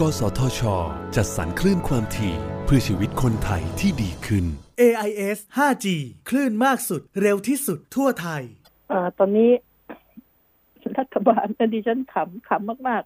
[0.00, 0.60] กสทช
[1.16, 2.34] จัดสรรคลื่นความถี่
[2.64, 4.44] เพื่อชีวิตคนไทยที่ดีขึ้น
[4.80, 5.86] AIS 5G
[6.28, 8.42] คลื่นมากสุดเร็วที่สุดทั่วไทย
[8.92, 9.50] อ่าตอนนี้
[10.98, 13.02] รัฐบาลดิฉันขำขำมาก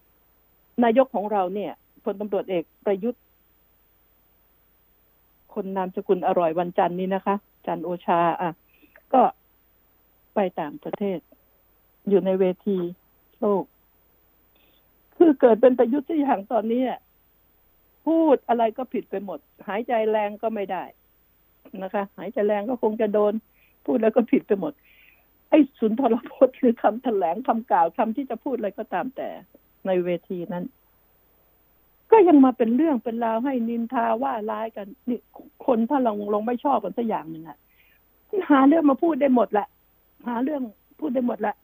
[0.00, 1.72] ๆ นายกของเราเนี่ย
[2.04, 3.22] พลตำรวจเอกประยุทธ์
[5.54, 7.34] คนนามสกุลอร่อยวันจันทร์นี้นะคะ
[7.66, 8.50] จันโอชา อะ
[9.12, 9.22] ก็
[10.34, 11.18] ไปต่างประเทศ
[12.08, 12.76] อยู่ในเวที
[13.40, 13.64] โลก
[15.22, 16.82] คือเกิดเป็นประยุทธ์ที่อย่างตอนนี้
[18.06, 20.84] พูดอะไรก็ผิดไปหมด หายใจแรงก็ไม่ได้
[21.82, 23.32] นะคะ หายใจแรงก็คงจะโดน
[23.86, 24.72] พูดแล้วก็ผิดไปหมด
[25.50, 29.28] ไอ้สุนทรพจน์หรือคำแถลงคำกล่าวคำที่จะพูดอะไรก็ตามแต่
[29.86, 30.64] ในเวทีนั้น
[32.10, 35.20] ก็ยังมาเป็นเรื่องเป็นราวให้นินทาว่าร้ายกัน นี่
[35.66, 37.58] คนถ้าลงลงไม่ชอบกันสักอย่างหนึ่งอะ
[38.50, 39.66] หาเรื่องมาพูดได้หมดแหละ
[40.28, 40.62] หาเรื่อง
[41.00, 41.54] พูดได้หมดแหละ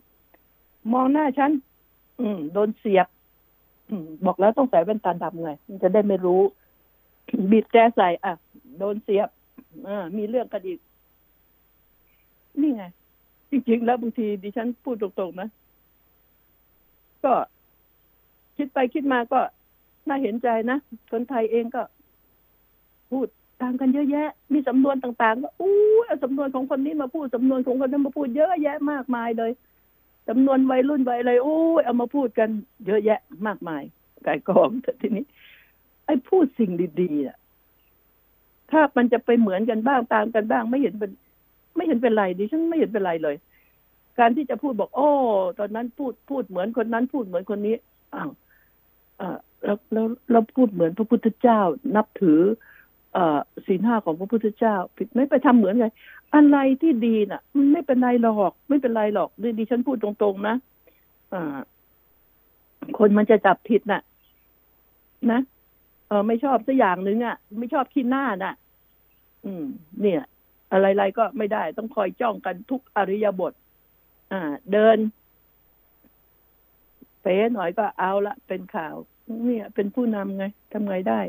[0.92, 1.50] มองหน้าฉัน
[2.20, 3.06] อืม โดนเสียบ
[4.26, 6.40] บอกแล้วต้องใส่แว่นตาดำไงมันจะได้ไม่รู้
[7.50, 8.32] บีบแจใส่อะ
[8.78, 9.28] โดนเสียบ
[9.86, 10.78] อมีเรื่องกันอีก
[12.60, 12.84] นี่ไง
[13.50, 15.48] จริง ๆ แล้วบางทีดิฉันพูดตรงๆนะ
[17.24, 17.32] ก็
[18.56, 19.40] คิดไปคิดมาก็
[20.08, 20.78] น่าเห็นใจนะ
[21.10, 21.82] คนไทยเองก็
[23.10, 23.26] พูด
[23.62, 25.74] ต่างกันเยอะแยะ มีสำนวนต่างๆก็อู้
[26.24, 29.50] สำนวนของคนนี้มาพูดสำนวนของคนนั้นมาพูดเยอะแยะมากมายเลย
[30.28, 32.48] สำนวนวัยรุ่นวัยอะไรโอ้ยเอามาพูดกัน
[32.86, 33.82] เยอะแยะมากมาย
[34.24, 35.24] ไก่กองแต่ทีนี้
[36.06, 37.36] ไอ้พูดสิ่งดีๆอะ
[38.70, 41.10] ถ้ามันจะไปเหมือนกันบ้างตามกันบ้าง ไม่เห็นเป็น
[41.76, 43.36] ไม่เห็นเป็นไรดิฉันไม่เห็นเป็นไรเลย
[44.18, 45.10] การที่จะพูดบอก โอ้
[45.58, 47.74] ตอนนั้นพูดพูดเหมือนคนนั้น พูดเหมือนคนนี้
[48.14, 48.30] อ้าว
[49.20, 51.60] อ่าแล้วแล้วเราพูดเหมือนพระพุทธเจ้า
[51.96, 52.40] นับถือ
[53.66, 55.86] ศีลห้าของพระพุทธเจ้า ผิดไม่ไปทำเหมือนไง
[56.34, 60.56] อะไรที่ดีน่ะ มันไม่เป็นไรหรอก ไม่เป็นไรหรอกดิฉันพูดตรงๆนะ
[61.32, 61.56] อ่า
[62.98, 64.02] คนมันจะจับผิดน่ะ
[65.30, 65.40] นะ
[66.08, 68.54] เออไม่ชอบสักอย่างหนึ่งอะ ไม่ชอบขี้หน้าน่ะ
[69.44, 69.64] อืม
[70.00, 70.22] เนี่ย
[70.72, 73.52] อะไรๆก็ไม่ได้ ต้องคอยจ้องกันทุกอริยบท
[74.32, 74.40] อ่า
[74.72, 74.98] เดิน
[77.22, 78.94] เป๋หน่อยก็เอาละเป็นข่าว
[79.44, 81.20] เนี่ย เป็นผู้นำไงทำไงได้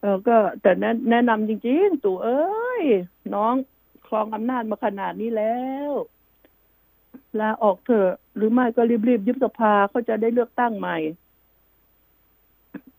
[0.00, 2.82] เออก็แต่แนะแนะนำจริง ๆ ตู่เอ้ย
[3.34, 3.54] น้อง
[4.06, 5.90] ครองอำนาจมาขนาดนี้แล้ว
[7.40, 10.98] ลาออกเถอะหรือไม่ก็รีบๆยุบสภาเขาจะได้เลือกตั้งใหม่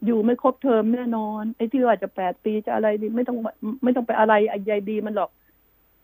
[0.06, 3.38] อยู่ไม่ครบเทอมแน่นอน ไอ้ที่ว่าจะแปดปีจะอะไรดีไม่ต้อง
[3.84, 5.32] ไม่ต้องไปอะไรไอ้ใยดีมันหรอก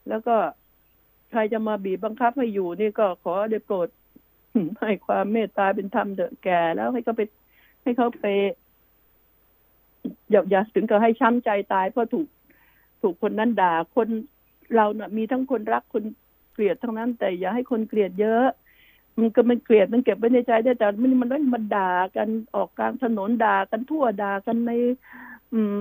[0.09, 0.35] แล้วก็
[1.31, 3.87] ใครจะมาบีบบังคับให้อยู่นี่ก็ขอได้โปรด
[4.81, 7.21] ให้ความเมตตาเป็นธรรมเถอะแก่แล้วให้เขาไป
[7.83, 8.25] ให้เขาไป
[10.31, 12.27] อย่าอย่าถึงกับให้ช้ำใจตายเพราะถูก
[13.01, 14.07] ถูกคนนั้นด่า คน
[14.75, 16.03] เราเนะ่ะมีทั้งคนรักคน
[16.53, 18.45] เกลียดทั้งนั้น แต่อย่าให้คนเกลียดเยอะ
[19.19, 24.71] มันก็มันเกลียดมันเก็บไว้ในใจได้แต่มันมันไม่มาด่ากันออกกลางถนนด่ากันทั่วด่ากันใน
[25.53, 25.77] อืม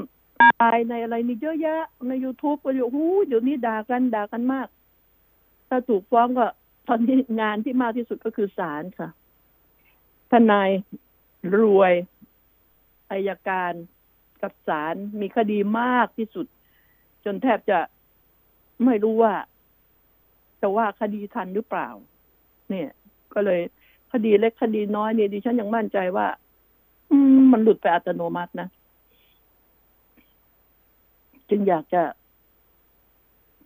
[0.59, 4.69] ไลน์ในอะไรนี่เยอะแยะ ในยูทูบก็อยู่หูเดี๋ยวนี้ด่ากันด่ากันมาก
[5.69, 6.47] ถ้าถูกฟ้องก็
[6.89, 9.09] ตอนนี้งานที่มากที่สุดก็คือศาลค่ะ
[10.31, 10.71] ทนาย
[11.59, 11.95] รวย
[13.11, 13.73] อายการ
[14.43, 16.47] กับศาลมีคดีมากที่สุด
[17.25, 17.79] จนแทบจะ
[18.85, 19.35] ไม่รู้ว่า
[20.61, 21.89] จะว่าคดีทันหรือเปล่า
[22.71, 22.89] เนี่ย
[23.35, 23.61] ก็เลย
[24.13, 26.27] คดีเล็กคดีน้อยเนี่ยดิฉันยังมั่นใจว่า
[27.11, 27.17] อื
[27.53, 28.69] มันหลุดไปอัตโนมัตินะ
[31.51, 32.03] จึงอยากจะ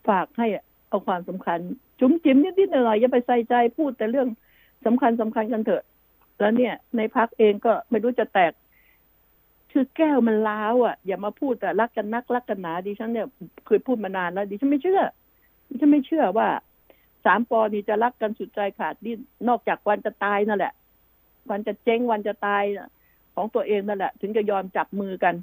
[0.09, 0.47] ฝากให้
[0.89, 1.59] เอาความสำคัญ
[2.01, 4.29] จุ๋มจิ๋มนิดๆหน่อยๆอย่าไปใส่ใจพูดแต่เรื่อง
[4.87, 5.85] สำคัญสำคัญกันเถอะ
[6.39, 8.53] แล้วเนี่ย ในพักเองก็ไม่รู้จะแตก
[9.79, 13.27] คือแก้วมันล้าวอะอย่ามาพูดแต่รักกันนักรักกันหนาดิฉันเนี่ย
[13.67, 15.03] เคยพูดมานานแล้วดิฉันไม่เชื่อ
[15.69, 16.49] ดิฉันไม่เชื่อว่า
[17.25, 20.73] สามปอนี่จะรักกันสุดใจขาดดิ้นนอกจากวันจะตายนั่นแหละ
[21.51, 22.63] วันจะเจ๊งวันจะตาย
[23.35, 25.35] ของตัวเองนั่นแหละ ถึงจะยอมจับมือกัน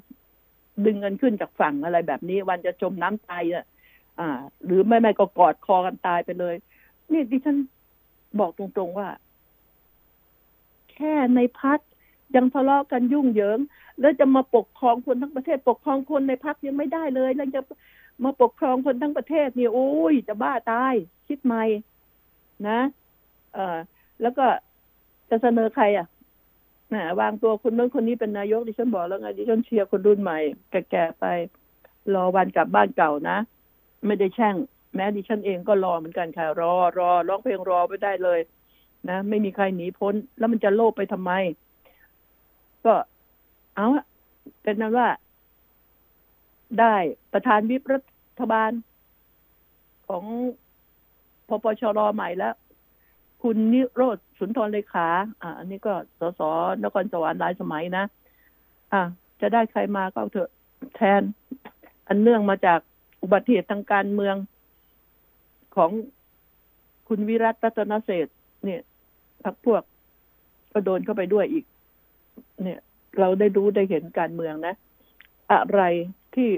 [0.84, 3.64] ดึงเงินขึ้นจากฝั่งอะไรแบบนี้ วันจะจมน้ำตายอะ
[4.18, 4.28] อ่า
[4.64, 6.54] หรือไม่ไม่ก็กอดคอกันตายไปเลย
[7.12, 7.56] นี่ดิฉัน
[8.40, 9.08] บอกตรงๆว่า
[10.92, 11.78] แค่ในพัก
[12.36, 13.58] ยังทะเลาะกันยุ่งเหยิง
[14.00, 17.62] แล้วจะมาปกครองคนทั้งประเทศ ปกครองคนในพักยังไม่ได้เลย แล้วจะ
[18.24, 20.94] มาปกครองคนทั้งประเทศเนี่ยโอ้ยจะบ้าตาย
[21.28, 21.64] คิดใหม่
[22.68, 22.80] นะ
[23.54, 23.78] เออ
[24.22, 24.46] แล้วก็
[25.30, 26.06] จะเสนอใคร อะ
[26.94, 30.38] นะวางตัวคนนู้นคนนี้เป็นนายกดิฉันบอกแล้วไงดิฉันเชียร์คนรุ่นใหม่
[30.70, 31.24] แก่ๆไป
[32.14, 33.38] รอวันกลับบ้านเก่านะ
[34.06, 34.56] ไม่ได้แช่ง
[34.94, 38.40] แม้ดิฉันเองก็รอเหมือนกันค่ะ รอรอร้องเพลงรอไปได้เลย
[39.08, 41.32] นะ ไม่มีใครหนีพ้น แล้วมันจะโลภไปทำไม
[42.86, 42.94] ก็
[43.76, 43.86] เอา
[44.62, 45.08] เป็นนั้นว่า
[46.80, 46.94] ได้
[47.32, 47.98] ประธานวิปรั
[48.40, 48.70] ฐบาล
[50.08, 50.24] ของ
[51.48, 52.54] พปชรใหม่แล้ว
[53.42, 55.08] คุณนิโรธสุนทรเลขา
[55.42, 56.40] อ่าอันนี้ก็สส
[56.84, 58.04] นครสวรรค์หลายสมัยนะ
[58.92, 59.00] อ่า
[59.40, 60.50] จะได้ใครมาก็เอาเถอะ
[60.96, 61.22] แทน
[62.08, 62.80] อันเนื่องมาจาก
[63.22, 64.36] อุบัติเหตุทางการเมือง
[65.76, 65.90] ของ
[67.08, 68.26] คุณวิรัตรัตนเศษ
[68.64, 68.80] เนี่ย
[69.44, 69.82] พักพวก
[70.72, 71.64] ก็โดนเข้าไปด้วยอีก
[72.62, 72.80] เนี่ย
[73.18, 74.74] เราได้รู้ได้เห็นการเมืองนะ
[75.52, 75.80] อะไร
[76.34, 76.50] ที่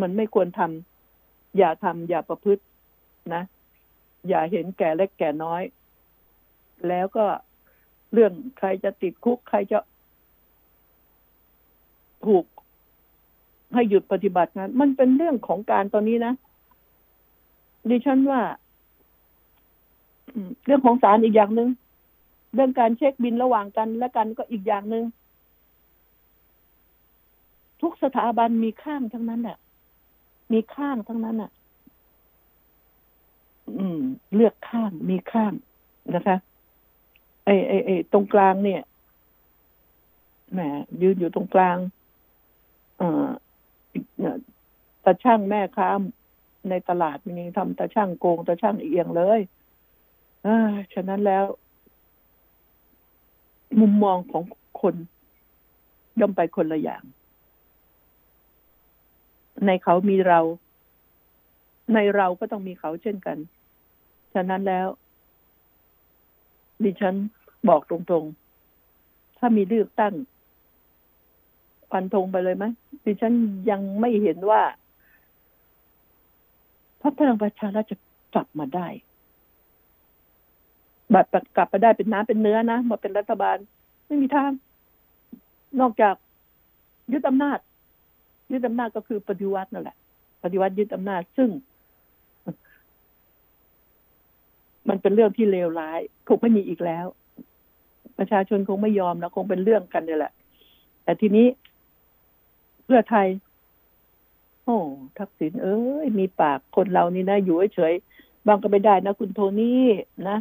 [0.00, 2.62] มันไม่ควรทำอย่าทำอย่าประพฤติ
[3.34, 3.42] นะ
[4.28, 5.62] อย่าเห็นแก่เล็กแก่น้อย
[6.88, 7.26] แล้วก็
[8.12, 9.78] เรื่องใครจะติดคุก ใครจะ
[12.26, 12.44] ถูก
[13.74, 16.32] ให้หยุดปฏิบัติงานมันเป็นเรื่องของการตอนนี้นะ
[17.90, 18.40] ดิฉันว่า
[20.66, 21.68] เรื่องของศาลอีกอย่างหนึง่ง
[22.54, 25.04] เรื่องการเช็คบินระหว่างกันและกันก็อีกอย่างหนึง่ง
[27.82, 29.58] ทุกสถาบันมีข้างทั้งนั้นแหละ
[30.52, 31.50] มีข้างทั้งนั้นอะ
[33.78, 34.00] อืม
[34.34, 35.52] เลือกข้างมีข้าง
[36.14, 36.36] นะคะ
[37.44, 38.82] ไอ้ไอ้ไอ้ตรงกลางเนี่ย
[40.52, 40.60] แหม
[41.02, 41.76] ยืนอยู่ตรงกลาง
[42.98, 43.28] เอ่อ
[45.04, 45.90] ตาช่างแม่ค้า
[46.70, 49.40] ในตลาดมีทำตาช่างโกงตาช่างเอียงเลย
[50.46, 50.48] อ
[50.94, 51.44] ฉะนั้นแล้ว
[53.80, 54.42] มุมมองของ
[54.80, 54.94] คน
[56.20, 57.02] ย่อมไปคนละอย่าง
[59.66, 60.40] ในเขามีเรา
[61.94, 63.38] ในเราก็ต้องมีเขาเช่นกัน
[64.34, 64.88] ฉะนั้นแล้ว
[66.84, 67.14] ดิฉัน
[67.68, 70.14] บอกตรงๆ ถ้ามีเลือกตั้ง
[71.90, 72.64] ฟันธงไปเลยไหม
[73.04, 73.34] ดิฉัน
[73.70, 74.62] ยังไม่เห็นว่า
[77.00, 77.96] พรรคพลังประชารัฐจะ
[78.34, 78.86] กลับมาได้
[81.12, 83.56] แบบกลับมาได้เป็นน้ำเป็นเนื้อนะมาเป็นรัฐบาล
[84.06, 84.50] ไม่มีทาง
[85.80, 86.14] นอกจาก
[87.12, 87.58] ยึดอำนาจ
[88.52, 89.96] ยึดอำนาจก็คือปฏิวัตินั่นแหละ
[90.42, 91.50] ปฏิวัติยึดอำนาจซึ่ง
[94.88, 97.06] มันเป็นเรื่องที่เลวร้ายคงไม่มีอีกแล้ว
[98.18, 100.32] ประชาชนคงไม่ยอมแล้วคงเป็นเรื่องกันนี่แหละ
[101.04, 101.46] แต่ทีนี้
[102.84, 103.26] เพื่อไทย
[104.64, 104.78] โอ้
[105.18, 107.94] ทักษิณเอ้ยมีปากคนเรานี่นะอยู่เฉย
[108.46, 109.86] บางก็ไม่ได้นะคุณโทนี่
[110.28, 110.36] นะ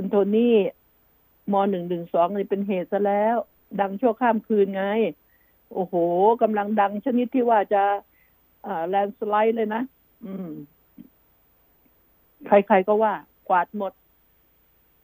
[0.00, 0.56] คุณโทนี่
[1.52, 3.36] มหนึ่งหนึ่งสองนี่เป็นเหตุซะแล้ว
[3.80, 4.84] ดังชั่วข้ามคืนไง
[5.72, 5.94] โอ้โห
[6.42, 7.82] กำลังดังชนิดที่ว่าจะ
[8.88, 9.82] แลนสไลด์เลยนะ
[10.24, 10.48] อืม
[12.46, 13.14] ใครๆก็ว่า
[13.48, 13.92] กวาดหมด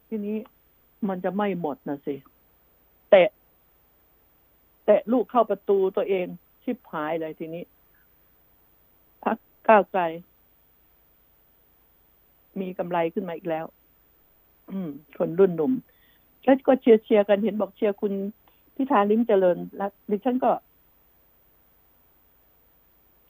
[0.07, 0.37] ทีนี้
[1.07, 2.15] มันจะไม่หมดนะสิ
[3.09, 3.29] เตะ
[4.85, 6.27] เตะลูกเข้าประตูตัวเอง
[6.63, 7.63] ชิบหายเลยทีนี้
[9.23, 10.01] พักก้าวไกล
[12.59, 13.65] มีกำไรขึ้นมาอีกแล้ว
[14.71, 15.73] อืม คนรุ่นหนุ่ม
[16.43, 18.13] แล้วก็เชียร์เชียร์กันเห็นบอกเชียร์คุณ
[18.75, 20.51] พิธาลิ้มเจริญแล้วดิฉันก็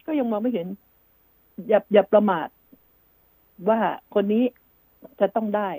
[0.05, 0.67] ก็ยังมองไม่เห็น
[1.67, 2.47] อย่าอย่าประมาท
[3.69, 3.79] ว่า
[4.13, 4.43] คนนี้
[5.19, 5.69] จะต้องได้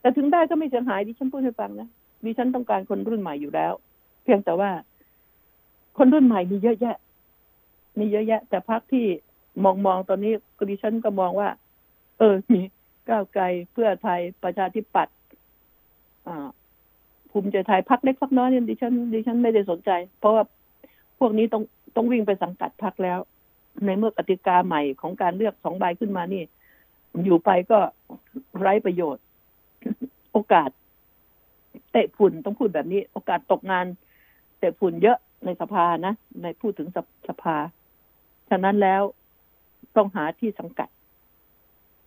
[0.00, 1.88] แต่ถึงได้ก็ไม่เสียหายดิฉันพูดให้ฟังนะ
[2.24, 3.72] ดิฉันต้องการคนรุ่นใหม่อยู่แล้ว
[4.22, 4.70] เพียงแต่ว่า
[5.98, 6.96] คนรุ่นใหม่มีเยอะแยะ
[7.98, 9.04] มีเยอะแยะ แต่พักที่
[9.64, 10.32] มองมองตอนนี้
[10.70, 11.48] ดิฉันก็มองว่า
[12.18, 12.60] เออมี
[13.08, 15.16] ก้าวไกลเพื่อไทยประชาธิปัตย์
[17.30, 20.44] ภูมิใจไทยพักเล็กพักน้อยเนี่ยดิฉันดิฉันไม่ได้สนใจ เพราะว่า
[21.18, 21.62] พวกนี้ต้อง
[21.96, 23.18] ต้องวิ่งไปสังกัดพักแล้ว
[23.84, 26.42] ในเมื่อกติกาใหม่ของการเลือกสองใบขึ้นมานี่
[27.24, 27.78] อยู่ไปก็
[28.60, 29.24] ไร้ประโยชน์
[30.32, 30.70] โอกาส
[31.92, 33.86] เตะฝุ่นต้องพูดแบบนี้ โอกาสตกงาน
[34.58, 37.56] เตะฝุ่นเยอะในสภานะในพูดถึงสสภา
[38.50, 39.02] ฉะนั้นแล้ว
[39.96, 40.88] ต้องหาที่สังกัด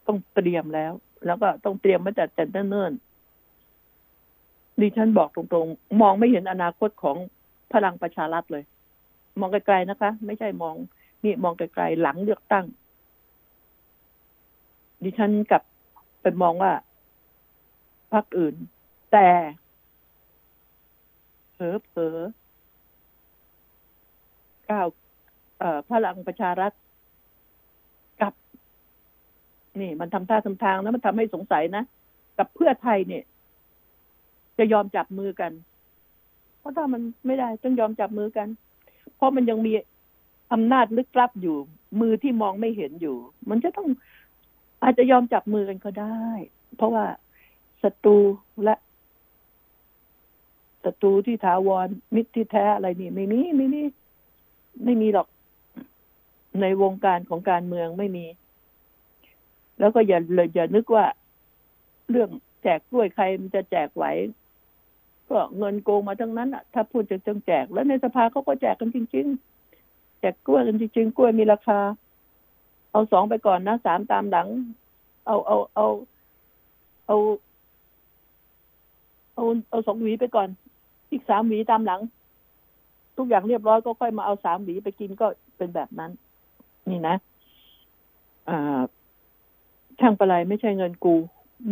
[0.08, 0.92] ต้องเตรียมแล้ว
[1.26, 7.18] แล้วก็ต้องเตรียมมาจัดแต่เนิ่นๆดิฉันบอกตรงๆ มองไม่เห็นอนาคตของ
[7.74, 8.64] พลังประชารัฐเลย
[9.40, 10.76] มองไกลๆนะคะ ไม่ใช่มอง
[11.24, 12.66] นี่มองไกลๆหลังเลือกตั้ง
[15.04, 15.64] ดิฉันกับ
[16.22, 16.72] ไปมองว่า
[18.14, 18.56] พรรคอื่น
[19.12, 19.28] แต่
[21.54, 22.18] เผลอเผลอ
[24.70, 24.88] ก้าว
[25.92, 26.72] พลังประชารัฐ
[29.82, 31.84] นี่ มันทำท่าทำทางนะมันทำให้สงสัยนะ
[32.38, 33.24] กับเพื่อไทยเนี่ย
[34.58, 35.52] จะยอมจับมือกัน
[36.60, 38.48] เพราะถ้ามันไม่ได้ต้องยอมจับมือกัน
[39.16, 39.74] เพราะมันยังมี
[40.54, 41.58] อำนาจลึกลับอยู่
[42.02, 43.18] มือที่มองไม่เห็นอยู่
[43.50, 43.88] มันจะต้อง
[44.84, 46.26] อาจจะยอมจับมือกันก็ได้
[46.78, 47.06] เพราะว่า
[47.84, 48.18] ศัตรู
[48.64, 48.76] และ
[50.84, 53.82] ศัตรูที่ถาวรมิตรที่แท้อะไรนี่ ไม่มีไม่มี
[54.84, 55.28] ไม่มีหรอก
[56.62, 58.26] ในวงการของการเมืองไม่มี
[59.80, 61.06] แล้วก็อย่าเลยอย่านึกว่า
[62.10, 62.30] เรื่อง
[62.64, 64.06] แจกกล้วยใครมันจะแจกไหว
[65.30, 69.28] ก็เงินโกงมาทั้งนั้นอะ ถ้าพูดจะจงแจก แล้วในสภาเขาก็แจกกันจริง
[69.74, 71.80] ๆ แจกกล้วยกันจริง ๆ กล้วยมีราคา
[72.92, 74.48] เอาสองไปก่อนนะสามตามหลัง
[75.28, 75.88] เอาเอาเอา
[77.08, 77.18] เอา
[79.36, 80.50] เอาเอาสองหวีไปก่อน
[81.12, 82.02] อีกสามหวีตามหลัง
[83.18, 86.12] ทุกอย่างเรียบร้อยก็ค่อยมาเอาสามหวีไปกินก็เป็นแบบนั้น
[86.90, 87.16] นี่นะ
[88.50, 88.82] อ่า
[90.00, 91.16] ช่างประไรไม่ใช่เงินกู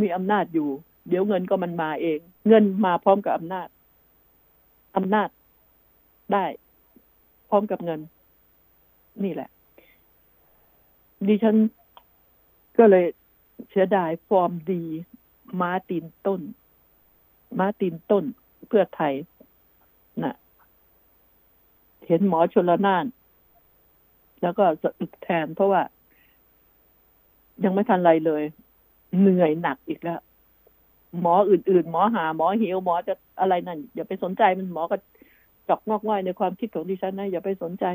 [0.02, 0.70] มีอำนาจอยู่
[1.08, 3.68] เดี๋ยวเงินก็มันมาเอง เงินมาพร้อมกับอำนาจ
[4.98, 5.30] อำนาจ
[6.34, 6.46] ได้
[7.50, 8.00] พร้อมกับเงิน
[9.24, 9.50] นี่แหละ
[11.28, 11.58] ดิฉัน
[12.78, 13.06] ก็เลย
[13.70, 14.84] เสียดายฟอร์มดี
[15.60, 16.42] ม้าตีนต้น
[17.58, 18.24] ม้าตีนต้น
[18.68, 19.14] เพื่อไทย
[20.24, 20.36] นะ
[22.08, 23.06] เห็นหมอชลนาน
[24.42, 25.82] แล้วก็สะอึกแทนเพราะว่า
[27.64, 28.44] ยังไม่ทันไรเลย
[29.20, 30.20] เหนื่อยหนักอีกแล้ว
[31.22, 35.02] หมออื่นๆ หมอหา หมอเหวหมอจะอะไรนั่น อย่าไปสนใจมันหมอก็จ
[35.70, 37.86] จอกงอกง่อยในความคิดของดิฉันนะอย่าไปสนใจ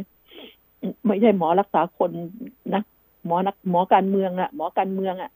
[1.06, 2.10] ไม่ใช่หมอรักษาคน
[2.74, 2.82] นะ
[3.26, 5.30] หมอนักหมอการเมืองอะหมอการเมืองอะ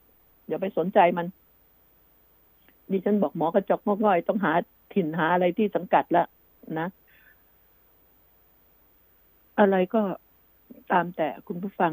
[0.49, 1.27] อย่าไปสนใจมัน
[2.91, 4.53] ดิฉันบอกหมอกระจอกงอกง่อยต้องหา
[4.95, 6.25] ถิ่นหาอะไรที่สังกัดละ
[6.79, 6.89] นะ
[9.59, 10.03] อะไรก็
[10.93, 11.93] ตามแต่คุณผู้ฟัง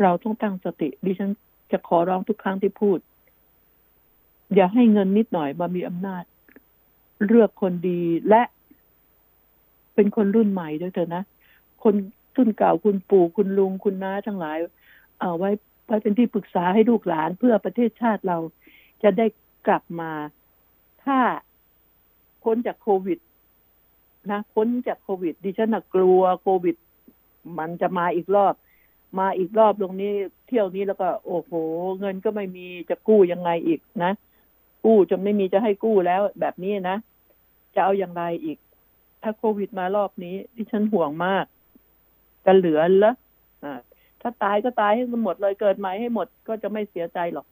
[0.00, 1.30] เราต้องตั้งสติ ดิฉัน
[1.72, 2.98] จะขอร้องทุกครั้งที่พูด
[4.54, 6.24] อย่าให้เงินนิดหน่อยมามีอำนาจ
[7.26, 8.42] เลือกคนดีและ
[9.94, 11.22] เป็นคนรุ่นใหม่ด้วยเถอะนะ
[11.82, 11.94] คน
[12.36, 14.58] รุ่นเก่าคุณปู่คุณลุงคุณน้าทั้งหลาย
[15.20, 15.50] เอาไว้
[15.86, 18.38] ไว้เป็นที่ปรึกษาให้ลูกหลานเพื่อประเทศชาติเรา
[19.02, 19.26] จะได้
[19.66, 20.12] กลับมา
[21.04, 21.18] ถ้า
[22.42, 23.18] พ้นจากโควิด
[24.30, 26.76] นะพ้นจากโควิด ดิฉันนะกลัวโควิด
[27.58, 28.54] มันจะมาอีกรอบ
[29.18, 30.12] มาอีกรอบตรงนี้
[30.46, 31.52] เที่ยวนี้แล้วก็ โอ้โห
[32.00, 34.12] เงินก็ไม่มีจะกู้ยังไงอีกนะ
[34.84, 36.96] กู้จนไม่มีจะให้กู้แล้วแบบนี้นะ
[37.74, 38.58] จะเอาอย่างไรอีก
[39.22, 41.44] ถ้าโควิดมารอบนี้ดิฉันห่วงมาก
[42.44, 43.12] จะเหลือละ
[43.64, 43.80] อ่า
[44.20, 47.46] ถ้าตายก็ตายให้หมดเลยเกิดใหม่ให้หมดก็จะไม่เสียใจหรอก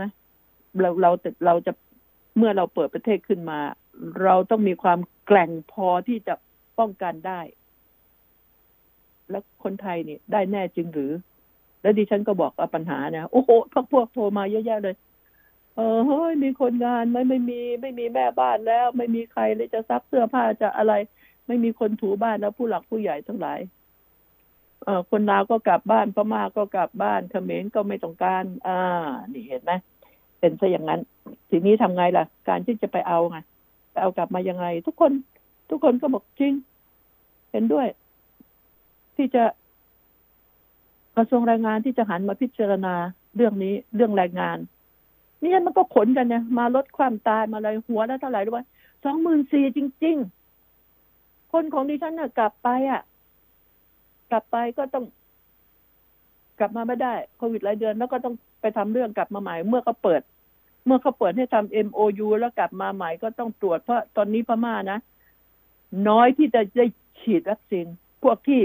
[0.00, 0.08] นะ
[0.80, 1.10] เราเรา
[1.46, 1.72] เราจะ
[2.36, 3.58] เมื่อเราเปิดประเทศขึ้นมา
[4.22, 6.34] เราต้องมีความแกร่งพอที่จะ
[6.78, 7.40] ป้องกันได้
[9.32, 11.12] แล้วคนไทยนี่ได้แน่จริงหรือ
[11.82, 14.96] แล้วดิฉันก็บอกว่าปัญหานี่ยโอ้โหพวกพวกโทรมาเยอะแยะเลย
[15.76, 20.92] เออเฮ้ยมีคนงานไหมไม่มี ไม่มีแม่บ้านแล้ว ไม่มีใครเลยจะซักเสื้อผ้าจะอะไร
[21.46, 23.60] ไม่มีคนถูบ้านแล้วผู้หลักผู้ใหญ่ทั้งหลาย
[24.84, 28.78] เออคนลาวก็กลับบ้านพม่าก็กลับบ้านเขมรก็ไม่ต้องการ อ่า
[29.32, 29.72] นี่เห็นไหม
[30.40, 31.00] เป็นซะอย่างนั้น
[31.50, 33.38] ทีนี้ทำไงล่ะ การที่จะไปเอาไง
[33.92, 35.12] ไปเอากลับมายังไง ทุกคน
[35.70, 36.52] ทุกคนก็บอกจริง
[37.52, 37.86] เห็นด้วย
[39.22, 39.44] ที่จะ
[41.16, 42.94] กระทรวงแรงงานที่จะหันมาพิจารณา
[43.36, 44.58] เรื่องนี้เรื่องแรงงาน
[45.42, 48.64] นี่มันก็ขนกันเนี่ยมาลดความตายมาอะไรหัวแล้วเท่าไหร่ด้วย
[49.04, 50.16] สองหมื่นสี่จริง
[50.84, 53.02] ๆ คนของดิฉันน่ะ กลับไปอะ
[54.30, 55.04] กลับไปก็ต้อง
[56.58, 60.22] กลับมาไม่ได้โควิดหลายเดือน แล้วก็ต้องไปทำเรื่องกลับมาใหม่ เมื่อเขาเปิด
[60.86, 64.98] เมื่อเขาเปิดให้ทำ MOU แล้วกลับมาใหม่ก็ต้องตรวจเพราะตอนนี้พม่านะ
[66.08, 66.86] น้อยที่จะได้
[67.20, 67.86] ฉีดวัคซีน
[68.22, 68.60] พวกที่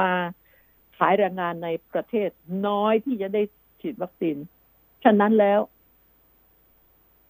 [0.00, 0.10] มา
[0.98, 2.28] ขายแรงงานในประเทศ
[2.66, 3.42] น้อยที่จะได้
[3.80, 4.36] ฉีดวัคซีน
[5.04, 5.60] ฉะนั้นแล้ว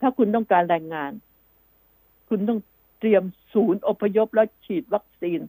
[0.01, 1.13] ถ้าคุณต้องการแรงงาน
[2.29, 2.61] คุณต้อง
[3.01, 5.41] เตรียมศูนย์อพยพแล้วฉีดวัคซีน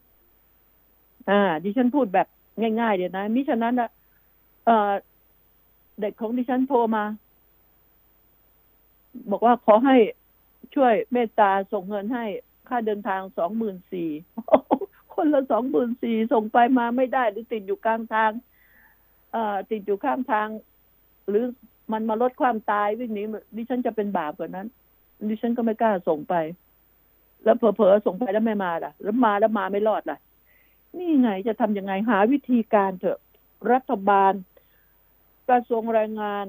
[1.29, 2.27] อ่า ดิฉันพูดแบบ
[2.81, 3.89] ง่ายๆเดียวนะ มิฉะนั้นนะ
[4.65, 4.91] เอ่อ
[5.99, 7.03] เด็กของดิฉันโทรมา
[9.31, 9.97] บอกว่าขอให้
[10.75, 12.25] ช่วยเมตตาส่งเงินให้
[12.67, 14.09] ค่าเดินทางสองหมื่นสี่
[15.23, 18.31] คนละสองหมื่นสี่ส่งไปมาไม่ได้หรือติดอยู่กลางทาง
[19.31, 20.47] เอ่อติดอยู่ข้างทาง
[21.29, 21.45] หรือ
[21.93, 23.23] มันมาลดความตายวิ่งหนี
[23.55, 24.67] ดิฉันจะเป็นบาปกว่านั้น
[25.29, 26.35] ดิฉันก็ไม่กล้าส่งไป
[27.43, 30.17] แล้วเผลอๆส่งไปแล้วไม่มาล่ะ แล้วมาแล้วมาไม่รอดล่ะ
[30.97, 33.19] นี่ไงจะทำยังไงหาวิธีการเถอะ
[33.71, 34.33] รัฐบาล
[35.49, 36.45] กระทรวงแรงงาน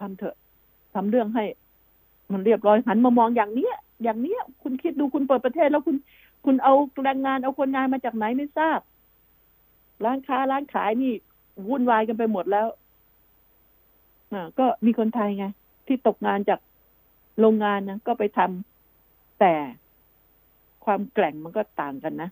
[0.00, 0.36] ทำเถอะ
[0.94, 1.44] ทำเรื่องให้
[2.32, 5.96] มันเรียบร้อยหันมามองอย่างเนี้ย อย่างเนี้ย คุณคิดดูคุณเปิดประเทศแล้วคุณ
[6.44, 6.74] คุณเอา
[7.04, 8.80] แรงงานเอาคนงานมาจากไหนไม่ทราบ
[10.04, 11.12] ร้านค้าร้านขายนี่
[11.68, 12.68] วุ่นวายกันไปหมดแล้ว
[14.32, 15.46] อ่าก็มีคนไทยไง
[15.86, 16.60] ที่ตกงานจาก
[17.40, 19.54] โรงงานนะก็ไปทำแต่
[20.84, 22.30] ความแกร่งมันก็ต่างกันนะ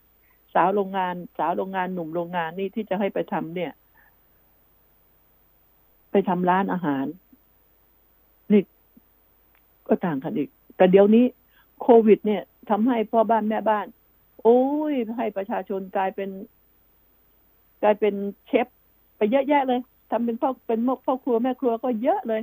[0.55, 3.73] สาวโรงงาน สาวโรงงานหนุ่มโรงงานนี่ที่จะให้ไปทำเนี่ย
[6.11, 7.07] ไปทำร้านอาหาร
[8.53, 8.62] นี่
[9.89, 11.25] ก็ต่างกันอีก แต่เดี๋ยวนี้
[11.83, 13.87] โควิด เนี่ยทำให้พ่อบ้านแม่บ้าน
[14.43, 14.61] โอ้
[14.93, 16.31] ยให้ประชาชนกลายเป็น
[17.83, 18.14] กลายเป็น
[18.47, 18.66] เชฟ
[19.16, 22.43] ไปเยอะแยะเลยทำเป็นพ่อเป็นพ่อครัวแม่ครัวก็เยอะเลย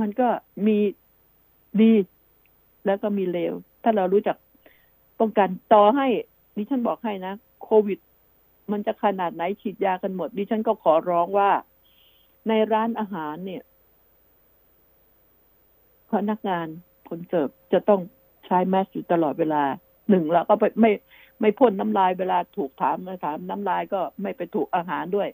[0.00, 0.28] มันก็
[0.66, 0.76] มี
[1.80, 1.92] ดี
[2.86, 4.36] แล้วก็มีเลว ถ้าเรารู้จัก
[5.18, 6.06] ป้องกันต่อให้
[6.56, 7.98] ดิฉันบอกให้นะโควิด
[8.72, 11.50] มันจะขนาดไหนฉีดยากันหมด ดิฉันก็ขอร้องว่า
[12.48, 13.62] ในร้านอาหารเนี่ย
[16.12, 16.66] พนักงาน
[17.12, 18.00] คนเสิร์ฟจะต้อง
[18.46, 19.62] ใช้แมสอยู่ตลอดเวลา
[20.10, 20.90] หนึ่งแล้วก็ไม่ไม่
[21.40, 25.28] ไม่พ่นน้ำลายเวลาถูกถามถามน้ำลายก็ไม่ไปถูกอาหารด้วย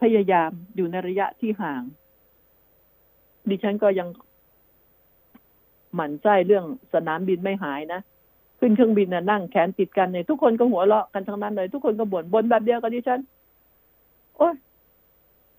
[0.00, 1.82] พยายามอยู่ในระยะที่ห่าง
[3.48, 4.08] ดิฉันก็ยัง
[5.94, 6.64] หมั่นใจเรื่อง
[6.94, 8.00] สนามบินไม่หายนะ
[8.58, 13.20] ขึ้นเครื่องบินน่ะนั่งแขนติดกันเนี่ยทุกคนก็หัวเราะกันทั้งนั้นเลย ทุกคนก็บ่นบ่นแบบเดียวกับดิฉัน
[14.36, 14.54] โอ้ย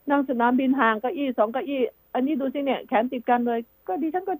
[0.10, 1.82] นั่งสนามบินห่างเก้าอี้สองเก้าอี้
[2.14, 4.34] อันนี้ดูสิเนี่ยแขนติดกันเลย ก็ดิฉันก็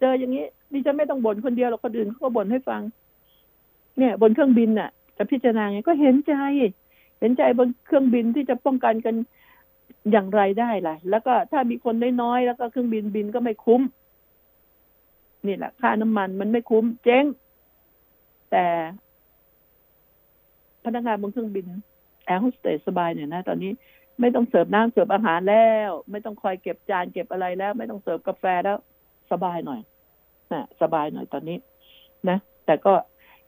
[0.00, 2.82] เจออย่างนี้ดิฉันไม่ต้องบ่นคนเดียวหรอกคนอื่นเขาก็บ่นให้ฟัง
[3.98, 6.34] เนี่ย บนเครื่องบินน่ะ จะพิจารณาไงก็เห็นใจ
[7.20, 9.14] เห็นใจบนเครื่องบินที่จะป้องกันกัน
[10.10, 13.82] อย่างไรได้ล่ะ แล้วก็ถ้ามีคนน้อยๆแล้วก็เครื่องบินบินก็ไม่คุ้ม
[15.46, 17.24] นี่แหละ ค่าน้ำมันมันไม่คุ้มเจ๊ง
[18.50, 18.64] แต่
[20.84, 21.66] พนักงานบนเครื่องบิน
[22.24, 23.72] แอร์โฮสเตสสบายเนี่ยนะ ตอนนี้
[24.20, 28.78] ไม่ต้องเสิร์ฟน้ำเสิร์ฟอาหารแล้ว ไม่ต้องคอยเก็บจานเก็บอะไรแล้ว ไม่ต้องเสิร์ฟกาแฟแล้ว
[29.30, 29.80] สบายหน่อย
[30.52, 31.58] นะสบายหน่อยตอนนี้
[32.28, 32.92] นะ แต่ก็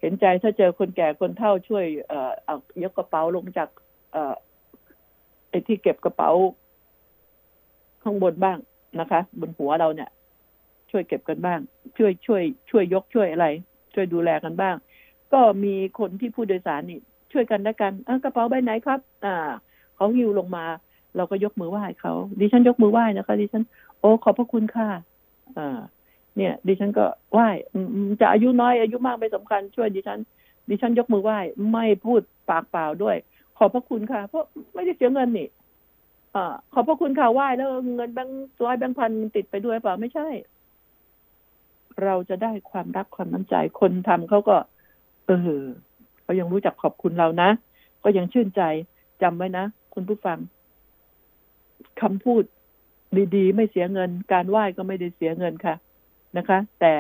[0.01, 3.69] เห็นใจถ้าเจอคนแก่คนเฒ่าช่วยเอ่อเอายกกระเป๋าลงจาก
[4.13, 4.35] เอ่อ
[5.51, 6.31] ไอ้ที่เก็บกระเป๋า
[8.03, 8.59] ข้างบนบ้าง
[9.01, 10.11] นะคะ บนหัวเราเนี่ย
[10.91, 11.61] ช่วยเก็บกันบ้าง
[11.99, 13.47] ช่วยช่วย ช่วยยกช่วยอะไร
[13.95, 14.75] ช่วยดูแลกันบ้าง
[15.33, 16.99] ก็มีคนที่ผู้โดยสารนี่
[17.33, 19.51] ช่วยกันและกันอะกระเป๋าใบไหนครับ อ่า
[19.97, 20.65] เขาหิวลงมา
[21.17, 23.65] เราก็ยกมือไหว้เขาดิฉันยกมือไหว้นะคะ ดิฉัน
[24.01, 24.89] โอ้ขอบพระคุณค่ะ
[25.59, 25.79] อ่า
[26.37, 27.49] เนี่ย ดิฉันก็ไหว้
[28.21, 30.19] จะอายุน้อยอายุมากไม่สำคัญช่วยดิฉัน
[30.71, 31.39] ดิฉันยกมือไหว้
[31.73, 32.21] ไม่พูด
[32.51, 33.17] ปากเปล่าด้วย
[33.59, 34.45] ขอบพระคุณค่ะ เพราะ
[34.75, 35.49] ไม่ได้เสียเงินนี่
[36.35, 40.29] อ่าขอบพระคุณค่ะไหว้แล้วเงินแบงค์ร้อยแบงค์พันติดไปด้วยเปล่าไม่ใช่
[42.05, 44.57] เราจะได้ความรักความน้ำใจคนทำเขาก็
[45.27, 45.31] เอ
[45.63, 45.65] อ
[46.23, 47.49] เขายังรู้จักขอบคุณเรานะ
[48.05, 48.63] ก็ยังชื่นใจ
[49.23, 49.65] จำไว้นะ
[49.99, 50.39] คุณผู้ฟัง
[52.01, 52.43] คำพูด
[53.37, 55.75] ดีๆ ไม่เสียเงิน การไหว้ก็ไม่ได้เสียเงินค่ะ
[56.37, 56.95] นะคะ แต่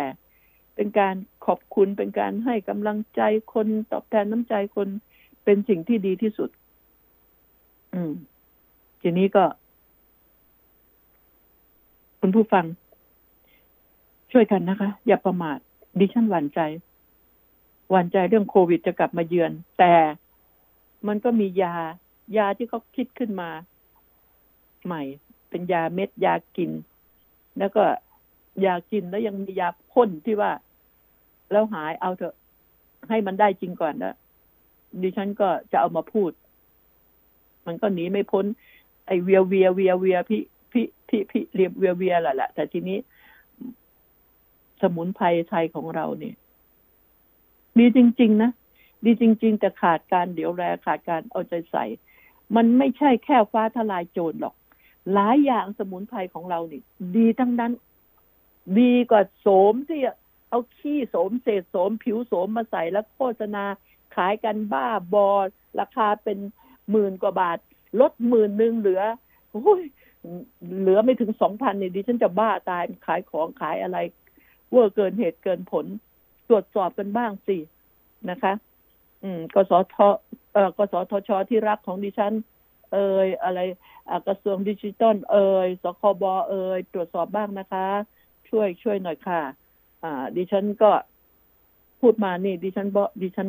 [0.74, 1.14] เป็นการ
[1.46, 3.20] ขอบคุณเป็นการให้กำลังใจ
[3.54, 4.88] คนตอบแทนน้ำใจคน
[5.44, 6.50] เป็นสิ่งที่ดีที่สุด
[7.94, 8.12] อืม
[9.02, 9.44] ทีนี้ก็
[12.20, 12.64] คุณผู้ฟัง
[14.32, 15.58] ช่วยกันนะคะ อย่าประมาท
[15.98, 16.60] ดิฉันหวั่นใจ
[17.90, 19.94] หวั่นใจเรื่องโควิดจะกลับมาเยือน แต่
[21.06, 21.76] มันก็มียา
[22.36, 23.50] ยาที่เขาคิดขึ้นมา
[24.84, 25.02] ใหม่
[25.50, 26.70] เป็นยาเม็ดยากิน
[27.58, 27.84] แล้วก็
[28.64, 30.52] ยากินแล้วยังมียาพ่นที่ว่า
[31.50, 32.34] แล้วหายเอาเถอะ
[33.08, 34.14] ให้มันได้จริงก่อนนะ
[35.02, 36.30] ดิฉันก็จะเอามาพูด
[37.66, 38.44] มันก็หนีไม่พ้น
[39.06, 42.98] ไอเวียเวียเวียเวียพี่พี่พี่พี่เรียบเวียเวียแหละแหละแต่ทีนี้
[44.80, 46.36] สมุนไพรไทยของเราเนี่ย
[47.78, 48.50] ดีจริง ๆ นะ
[49.04, 51.84] ดีจริง ๆ แต่ขาดการเดี๋ยวแลขาดการเอาใจใส่
[52.54, 54.54] มันไม่ใช่แค่ฟ้าทลายโจรหรอก
[55.14, 56.82] หลายอย่างสมุนไพรของเรานี่
[57.16, 57.72] ดีทั้งนั้น
[58.80, 60.00] ดีกว่าโสมที่
[60.50, 63.64] เอาขี้โสมเศษโสมผิวโสมมาใส่แล้วโฆษณา
[64.16, 65.28] ขายกันบ้าบอ
[65.80, 66.38] ราคาเป็น
[66.90, 67.58] หมื่นกว่าบาท
[68.00, 69.02] ลดหมื่นหนึ่งเหลือ
[70.80, 73.98] เหลือไม่ถึงสองพันนี่ดิฉันจะบ้าตายขายของขายอะไร
[74.70, 75.86] เวอร์เกินเหตุเกินผล
[76.48, 77.58] ตรวจสอบกันบ้างสิ
[78.30, 78.52] นะคะ
[79.26, 79.94] อืมกสท
[80.52, 82.32] เอ่อกสทชที่รักของดิฉัน
[82.92, 83.60] เอ่ยอะไร
[84.26, 87.86] กระทรวงดิจิตอลเอ่ยสคบเอ่ยตรวจสอบบ้างนะคะ
[88.48, 89.40] ช่วยช่วยหน่อยค่ะ
[90.02, 90.90] อ่า ดิฉันก็
[92.00, 93.48] พูดมานี่ ดิฉันบอดิฉัน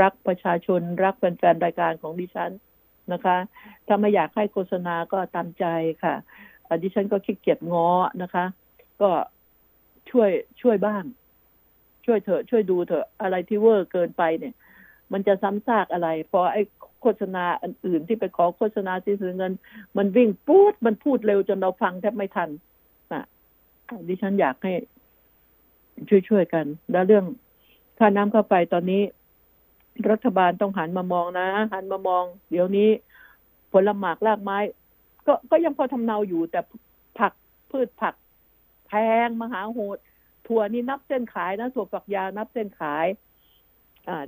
[0.00, 2.50] รักประชาชน รักแฟนๆรายการของดิฉัน
[3.12, 3.36] นะคะ
[3.86, 5.64] ถ้าไม่อยากให้โฆษณาก็ตามใจ
[6.02, 6.14] ค่ะ
[6.82, 7.88] ดิฉันก็ขี้เกียจง้อ
[8.22, 8.44] นะคะ
[9.00, 9.10] ก็
[10.10, 10.30] ช่วย
[10.62, 11.04] ช่วยบ้าง
[12.06, 14.54] ช่วยเถอะช่วยดูเถอะอะไรที่เวอร์เกินไปเนี่ย
[15.12, 16.62] มันจะซ้ำซากอะไรพราะไอ้
[17.00, 19.52] โฆษณาอื่นที่ไปขอโฆษณาที่ซื้อเงิน
[19.96, 22.50] มันวิ่งปูดมันพูดเร็วจนเราฟังแทบไม่ทัน
[23.12, 23.24] นะ
[24.08, 24.72] ดิฉันอยากให้
[26.28, 27.24] ช่วยๆกัน แล้วเรื่อง
[27.98, 29.02] ค่าน้ำค่าไฟตอนนี้
[30.10, 32.88] รัฐบาลต้องหันมามองนะ หันมามอง เดี๋ยวนี้
[33.72, 34.58] ผลหมากรากไม้
[35.26, 36.60] ก็ก็ยังพอทำเนาอยู่ แต่
[37.18, 37.32] ผัก
[37.70, 38.14] พืชผัก
[38.86, 38.92] แพ
[39.26, 39.98] งมหาโหด
[40.46, 43.06] ถั่วนี่นับเส้นขายนะถั่วฝักยาวนับเส้นขาย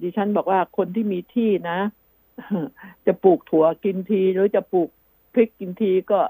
[0.02, 1.78] ดิฉันบอกว่าคนที่มีที่นะ
[3.06, 4.88] จะปลูกถั่วกินทีหรือจะปลูก
[5.32, 6.20] พริกกินทีก็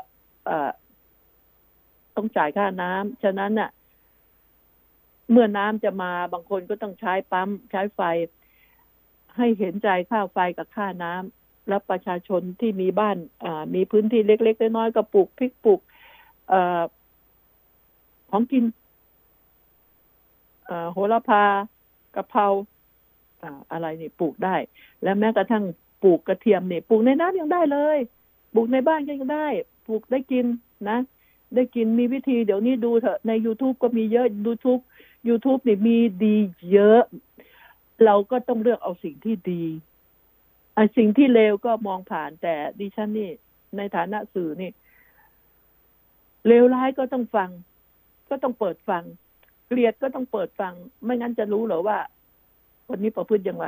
[2.17, 3.71] ต้องจ่ายค่าน้ำฉะนั้นน่ะ
[5.31, 8.01] เมื่อน้ำจะมาบางคนก็ต้องใช้ปั๊มใช้ไฟ
[9.37, 13.17] ให้เห็นใจค่าไฟกับค่าน้ำแล้วประชาชนที่มีบ้าน
[13.75, 15.81] มีพื้นที่เล็ก ๆ น้อยๆก็ปลูกพริกปลูก
[16.53, 16.55] อ
[18.31, 18.65] ของกิน
[20.93, 21.45] โหระพา
[22.15, 22.47] กะเพรา
[23.73, 24.57] อะไรนี่ปลูกได้
[25.03, 25.65] และแม้กระทั่ง
[26.03, 27.99] ปลูกกระเทียมนี่ปลูกในน้ำยังได้เลย
[28.55, 29.49] ปลูกในบ้านก็ยังได้
[29.87, 30.47] ปลูกได้กิน
[30.89, 30.99] นะ
[31.55, 34.83] ได้กินมีวิธีเดี๋ยวนี้ดูเถอะใน youtube ก็มีเยอะ youtube
[35.29, 36.37] youtube นี่มีดี
[36.73, 37.03] เยอะ
[38.05, 39.65] เราก็ต้องเลือกเอาสิ่งที่ดี
[40.75, 43.31] ไอ้สิ่งที่เลวก็มองผ่านแต่ดิฉันนี่
[43.77, 44.71] ในฐานะสื่อนี่
[46.47, 47.51] เลวร้ายก็ต้องฟัง
[48.31, 49.05] ก็ต้องเปิดฟัง
[49.67, 50.75] เกลียดก็ต้องเปิดฟัง
[51.05, 51.99] ไม่งั้นจะรู้เหรอว่า
[52.91, 53.67] คนนี้ประพฤติอย่างไร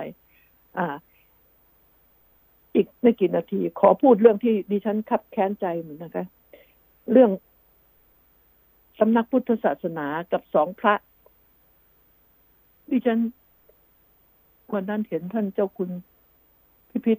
[0.78, 0.86] อ่า
[2.74, 6.26] อีกไม่กี่นาที ขอพูดเรื่องที่ดิฉันคับแค้นใจเหมือนนะคะ
[7.12, 7.30] เรื่อง
[8.98, 10.94] สำนักพุทธศาสนากับสองพระ
[12.90, 13.18] ดิฉัน
[14.72, 15.90] วันนั้นเห็นท่านเจ้าคุณ
[16.90, 17.18] พิพิธ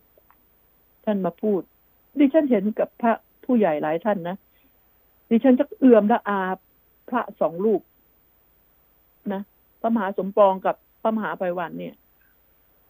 [1.06, 1.62] ท่านมาพูด
[2.20, 3.14] ดิฉันเห็นกับพระ
[3.45, 4.38] ผู้ใหญ่หลายท่านนะ
[5.30, 6.39] ดิฉันจะเอื่อมละอา
[7.10, 7.82] พระสองรูป
[9.34, 9.41] นะ
[9.82, 11.95] พระมหาสมปองกับ พระมหาไพวันเนี่ย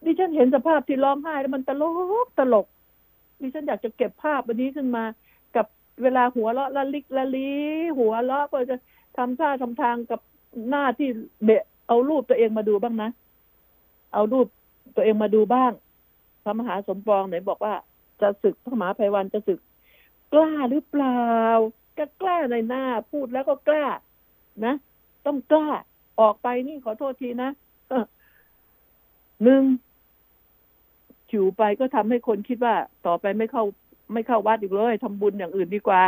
[0.06, 1.84] ดิฉันเห็นสภาพที่ร้องไห้แล้วมันตล
[2.26, 2.68] กตลก
[3.42, 5.04] ดิฉันอยากจะเก็บภาพอันนี้ขึ้นมา
[5.56, 5.66] กับ
[6.02, 7.52] เวลาหัวเราะละลิกละลี
[7.98, 8.76] หัวเราะก็จะ
[9.18, 10.20] ทำท่าทำทางกับ
[10.70, 11.10] หน้าที่
[11.44, 13.10] เบะเอารูปตัวเองมาดูบ้างนะ
[14.14, 14.48] เอารูป
[14.96, 15.72] ตัวเองมาดูบ้าง
[16.44, 17.74] พระมหาสมปองไหนบอกว่า
[18.22, 19.60] จะศึกพระมหาไพวันจะศึก
[20.34, 21.22] กล้าหรือเปล่า
[21.98, 23.86] ก็กล้าในหน้าพูดแล้วก็กล้า
[24.66, 24.76] นะ
[25.26, 25.68] ต้องกล้า
[26.20, 27.50] ออกไปนี่ขอโทษทีนะ
[29.44, 29.64] หนึ่ง
[31.30, 32.76] ฉิวไปก็ทำให้คนคิดว่า
[33.08, 33.64] ต่อไปไม่เข้า
[34.14, 36.02] ไม่เข้าวัดอีกเลยทำบุญอย่างอื่นดีกว่า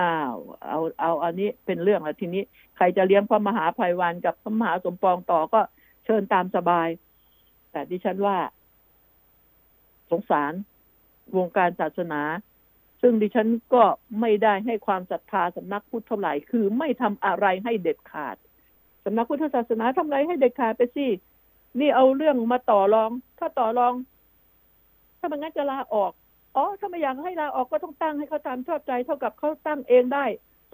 [0.00, 2.42] อ้าวเอาเอาอันนี้เป็นเรื่องแล้วทีนี้
[2.76, 5.60] ใครจะเลี้ยงพระมหาภัยวันกับพระมหาสมปองต่อก็
[6.04, 6.88] เชิญตามสบาย
[7.70, 8.36] แต่ดิฉันว่า
[10.10, 10.52] สงสาร
[11.36, 12.22] วงการศาสนา
[13.00, 13.84] ซึ่งดิฉันก็
[14.20, 18.36] ไม่ได้ให้ความศรัทธาสำนักพุทธเท่าไหร่ คือไม่ทำอะไรให้เด็ดขาด
[19.04, 21.06] สำนักพุทธศาสนาทำอะไรให้เด็ดขาดไปสิ
[21.80, 23.94] นี่เอาเรื่องมาต่อรอง ถ้าต่อรอง
[25.18, 26.12] ถ้ามันงั้นจะลาออก
[26.56, 30.24] อ๋อ ถ้าไม่อยากให้ลาออกก็ต้องตั้งให้เขาตามชอบใจเท่ากับเขาตั้งเองได้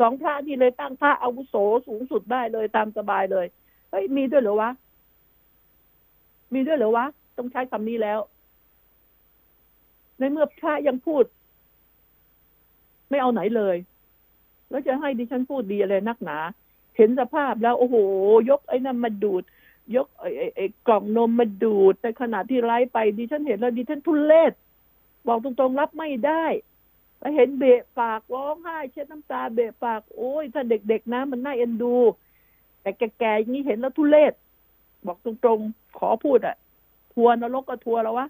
[0.01, 1.55] สองพระนี่เลยตั้งพระอาวุโส
[1.87, 3.47] สูงสุดได้เลยตามสบายเลย
[3.91, 4.71] เฮ้ยมีด้วยเหรอวะ
[6.55, 8.19] มีด้วยเหรอวะ ต้องใช้คำนี้แล้ว
[10.19, 11.25] ในเมื่อพระยังพูด
[13.11, 13.77] ไม่เอาไหนเลย
[14.71, 16.39] แล้วจะให้ดิฉันพูดดีอะไรนักหนา
[16.97, 17.97] เห็นสภาพแล้ว โอ้โห
[18.51, 19.43] ยกไอ้นั่นมาดูด
[19.97, 24.53] ยกไอ้ไอ้ไอ้กล่องนมมาดูดในขณะที่ไล่ไปดิฉันเห็นแล้วดิฉันทุเลศ
[25.29, 26.45] บอกตรงๆรับไม่ได้
[27.19, 31.95] แล้วเห็นเบะปากร้องไห้เช็ดน้ำตาเบะปากโอ้ยถ้าเด็กๆนะมันน่าเอ็นดู
[32.83, 34.33] แต่แก่ๆอย่างนี้เห็นแล้วทุเลศ
[35.07, 36.57] บอกตรงๆ ขอพูดอะ
[37.13, 38.27] ทัวร์นรกก็ทัวร์แล้ววะ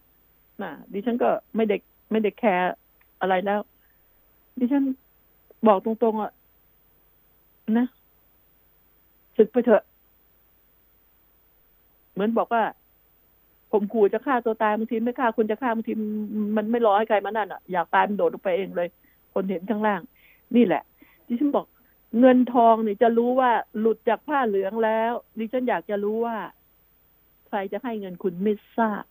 [0.63, 1.81] น่ะ ดิฉันก็ไม่เด็ก
[2.11, 2.73] ไม่เด็กแคร์
[3.21, 3.61] อะไรแล้ว
[4.59, 4.85] ดิฉัน
[5.67, 6.33] บอกตรงๆอะ
[7.79, 7.87] นะ
[9.37, 9.83] ศึกไปเถอะ
[12.19, 12.65] เหมือนบอกว่า
[13.73, 15.93] ผมขู่จะฆ่าตัวตายบางทีไม่ฆ่าคุณจะฆ่าบางที
[16.57, 18.89] มันไม่รอให้ใครมานั่นอะอยากตายมันโดดลงไปเองเลย
[19.35, 20.01] คนเห็นข้างล่าง
[20.57, 20.83] นี่แหละ
[21.27, 21.67] ดิฉันบอก
[22.21, 23.51] เงินทองนี่จะรู้ว่า
[23.81, 26.37] หลุดจากผ้าเหลืองแล้วดิฉันอยากจะรู้ว่า
[27.49, 29.05] ใครจะให้เงินคุณไม่ทราบ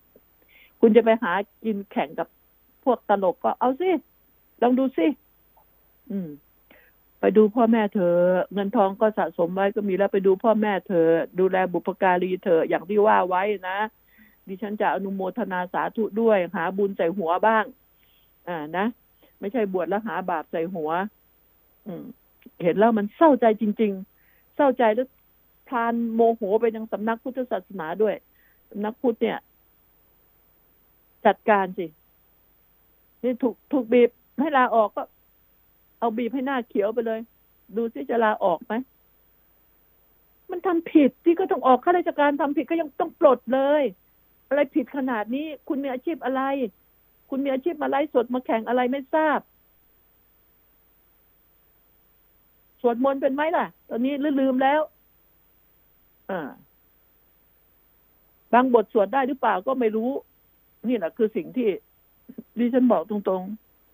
[0.82, 1.32] คุณจะไปหา
[1.64, 2.28] กินแข่งกับ
[2.84, 3.90] พวกตลกก็เอาสิ
[4.62, 5.08] ลองดูสิ
[6.12, 6.30] อืม
[7.20, 8.16] ไปดูพ่อแม่เธอ
[8.54, 11.08] เงินทองก็สะสมไว้ก็มีแล้วไปดูพ่อแม่เธอ
[11.40, 13.78] ดูแลบุพการีเธออย่างที่ว่าไว้นะ
[14.48, 17.64] ดิฉันจะอนุโมทนาสาธุด้วยหาบุญใส่หัวบ้าง
[18.48, 18.86] อ่านะ
[19.40, 20.90] ไม่ใช่บวชแล้วหาบาปใส่หัว
[21.86, 22.04] อืม
[22.64, 23.94] เห็นแล้วมันเศร้าใจจริง
[24.24, 25.08] ๆ เศร้าใจแล้ว
[25.70, 28.16] พานโมโหไปยังสำนักพุทธศาสนาด้วย
[28.70, 29.40] สำนักพุทธเนี่ย
[31.26, 31.86] จัดการสิ
[33.24, 34.10] นี่ถูกถูกบีบ
[34.40, 35.04] ให้ลาออกก็
[36.00, 37.20] เอาบีบให้หน้าเขียวไปเลย
[37.76, 38.74] ดูซิจะลาออกไหม
[40.52, 43.84] มันทำผิดที่ก็ต้องออกข้าราชการทำผิดก็ยังต้องปลดเลย
[44.48, 46.42] อะไรผิดขนาดนี้ คุณมีอาชีพอะไร
[47.30, 49.40] คุณมีอาชีพมาไล่สดมาแข่งอะไรไม่ทราบ
[52.82, 54.82] สวดมนต์เป็นไหมล่ะ ตอนนี้ลืมแล้ว
[56.30, 56.50] อ่า
[58.54, 60.12] บางบทสวดได้หรือเปล่าก็ไม่รู้
[60.88, 61.68] นี่แหละคือสิ่งที่
[62.58, 63.44] ดิฉันบอกตรง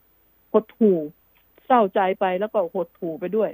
[0.02, 0.92] ๆหดหู
[1.66, 3.52] เศร้าใจไปแล้วก็หดหูไปด้วย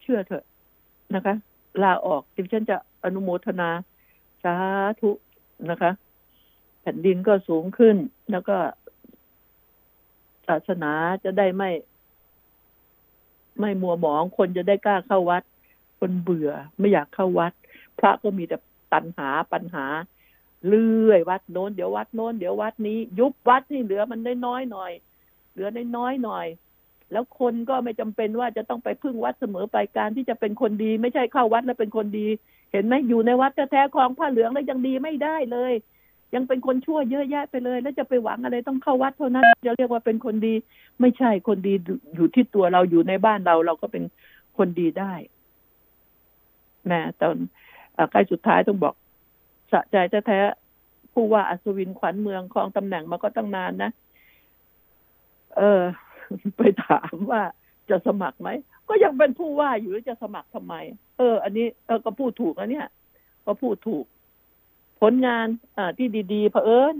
[0.00, 0.44] เชื่อเถอะ
[1.14, 1.34] นะคะ
[1.82, 3.70] ลาออกดิฉันจะอนุโมทนา
[4.42, 4.54] สา
[5.00, 5.10] ธุ
[5.70, 5.90] นะคะ
[6.80, 7.96] แผ่นดินก็สูงขึ้น
[8.30, 8.56] แล้วก็
[10.48, 10.92] ศาสนา
[11.24, 11.70] จะได้ไม่
[13.60, 15.42] ไม่มัวหมอง คนจะได้กล้าเข้าวัด
[15.98, 17.52] คนเบื่อไม่อยากเข้าวัด
[17.98, 18.56] พระก็มีแต่
[18.92, 19.84] ตัณหาปัญหา
[20.68, 24.92] เลื่อยวัดโน้นเดี๋ยววัดโน้นเดี๋ยววัดนี้ ยุบวัดนี่เหลือมันได้น้อยหน่อย
[25.52, 26.46] เหลือได้น้อยหน่อย
[27.12, 32.28] แล้วคนก็ไม่จำเป็นว่าจะต้องไปพึ่งวัดเสมอไปการที่จะเป็นคนดี ไม่ใช่เข้าวัดแล้วเป็นคนดี
[32.72, 35.72] เห็นไหมอยู่ในวัดแท้ๆคลองผ้าเหลืองแล้วยังดีไม่ได้เลย
[36.34, 40.54] ยังเป็นคนชั่วเยอะแยะไปเลย แล้วจะไปหวังอะไรต้องเข้าวัดเท่านั้นจะเรียกว่าเป็นคนดี
[41.00, 41.74] ไม่ใช่คนดี
[42.14, 44.04] อยู่ที่ตัวเราอยู่ในบ้านเราเราก็เป็น
[44.58, 45.12] คนดีได้
[46.86, 47.36] แม่ตอน
[48.10, 48.94] ใกล้สุดท้ายต้องบอก
[49.72, 49.96] สะใจ
[50.26, 53.90] แท้ๆผู้ว่าอัศวินขวัญเมืองครองตำแหน่งมาก็ตั้งนานนะ
[55.58, 55.82] เออ
[56.56, 57.42] ไปถามว่า
[57.90, 58.48] จะสมัครไหม
[58.88, 60.74] ก็ยังเป็นผู้ว่าอยู่จะสมัครทำไม
[61.18, 62.88] เออ อันนี้เออก็พูดถูกนะเนี่ย
[63.46, 64.04] ก็พูดถูก
[65.00, 65.46] ผลงาน
[65.76, 66.94] อ่าที่ดีๆเผอิญ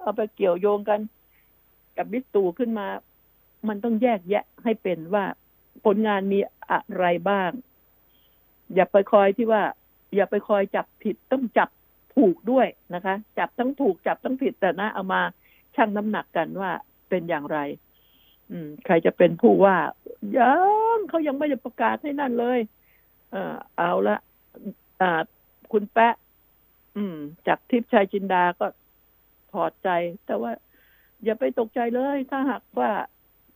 [0.00, 1.00] เอาไปเกี่ยวโยงกัน
[1.96, 2.86] กับบิ๊กตู่ขึ้นมา
[3.68, 5.24] มันต้องแยกแยะให้เป็นว่า
[5.84, 6.38] ผลงานมี
[6.70, 7.50] อะไรบ้าง
[8.74, 9.62] อย่าไปคอยที่ว่า
[10.14, 11.68] อย่าไปคอยจับผิดต้องจับ
[12.16, 15.22] ถูกด้วยนะคะ จับทั้งถูกจับทั้งผิดแต่นะเอามา
[15.76, 16.70] ชั่งน้ำหนักกันว่า
[17.08, 17.58] เป็นอย่างไร
[18.50, 19.76] อืม ใครจะเป็นผู้ว่า
[20.38, 20.54] ยั
[20.96, 22.58] งเขายังไม่ได้ประกาศให้นั่นเลย
[23.30, 24.16] เออเอาละ
[25.00, 25.22] อ่า
[25.72, 26.14] คุณแปะ
[26.96, 28.66] อืม จากทิพย์ชัยจินดาก็
[29.52, 29.88] ถอดใจ
[30.26, 30.52] แต่ว่า
[31.24, 32.90] อย่าไปตกใจเลย ถ้าหากว่า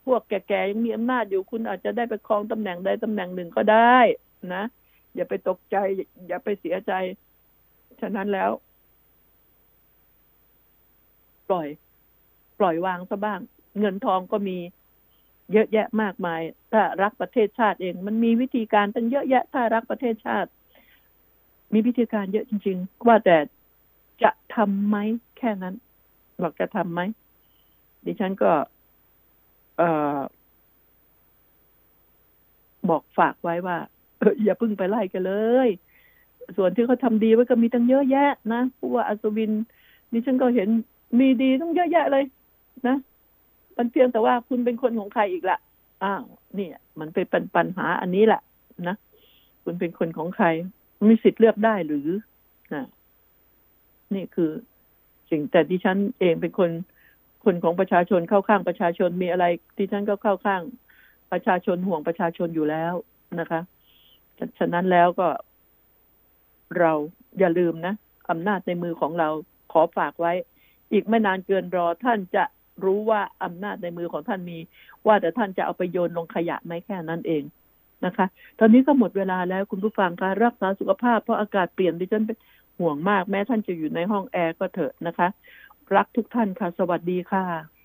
[0.07, 3.99] พวกแก่ๆยังมีอำนาจอยู่คุณอาจจะได้ไปครองตำแหน่งใดตำแหน่งหนึ่งก็ได้
[4.55, 4.65] นะ
[5.15, 5.77] อย่าไปตกใจ
[6.29, 6.93] อย่าไปเสียใจ
[8.01, 8.51] ฉะนั้นแล้ว
[11.49, 11.69] ปล่อย
[12.59, 13.41] ปล่อยวางซะบ้าง
[13.79, 14.59] เงินทองก็มี
[15.53, 16.41] เยอะแยะมากมาย
[16.73, 20.51] ถ้ารักประเทศชาติเอง มันมีวิธีการตั้งเยอะแยะ ถ้ารักประเทศชาติ
[21.73, 23.37] มีวิธีการเยอะจริง ๆ ว่าแต่
[24.23, 24.97] จะทำไหม
[25.39, 25.75] แค่นั้น
[26.43, 27.01] บอกจะทำไหม
[28.05, 28.53] ดิฉันก็
[29.79, 29.83] เอ
[30.17, 30.19] อ
[32.89, 33.77] บอกฝากไว้ว่า
[34.45, 35.35] อย่าพิ่งไปไล่กันเล
[35.67, 35.69] ย
[36.57, 39.53] ส่วนที่เขาทำดีไว้ก็มีตั้งเยอะแยะนะผู้ว่าอัศวิน
[40.13, 40.69] นี่ฉันก็เห็น
[41.19, 42.25] มีดีตั้งเยอะแยะเลย
[42.87, 42.97] นะ
[43.77, 45.59] มันเพียงแต่ว่าคุณเป็นคนของใครอีกละ
[46.05, 46.23] อ้าว
[46.59, 46.69] นี่
[47.01, 47.27] มันเป็น
[47.57, 48.43] ปัญหาอันนี้แหละ
[48.89, 48.97] นะ
[49.65, 50.47] คุณเป็นคนของใคร
[51.09, 52.09] มีสิทธิ์เลือกได้หรือ
[52.75, 52.85] นะ
[54.15, 54.51] นี่คือ
[55.31, 56.71] สิ่งแต่ดิฉันเองเป็นคน
[57.45, 59.45] คนของประชาชนเข้าข้างประชาชนมีอะไร
[59.79, 60.63] ดิฉันก็เข้าข้าง
[61.33, 62.95] ประชาชนห่วงประชาชนอยู่แล้ว
[63.41, 63.61] นะคะ
[64.59, 65.29] ฉะนั้นแล้วก็
[66.79, 66.93] เรา
[67.39, 67.95] อย่าลืมนะ
[68.31, 69.29] อำนาจในมือของเรา
[69.73, 70.33] ขอฝากไว้
[70.93, 72.45] อีกไม่นานเกินรอท่านจะ
[72.85, 74.59] รู้ว่าอำนาจในมือของท่านมี
[75.07, 77.43] ว่าแต่ท่านจะเอาไปโยนลงขยะไหมแค่นั้นเอง
[78.05, 78.27] นะคะ
[78.59, 82.37] ตอนนี้ก็หมดเวลาแล้วคุณผู้ฟังการรักษาสุขภาพเพราะอากาศเปลี่ยนดิฉันเป็น
[82.79, 85.29] ห่วงมาก แม้ท่านจะอยู่ในห้องแอร์ก็เถอะนะคะ
[85.97, 87.67] รักทุกท่านค่ะ สวัสดีค่ะ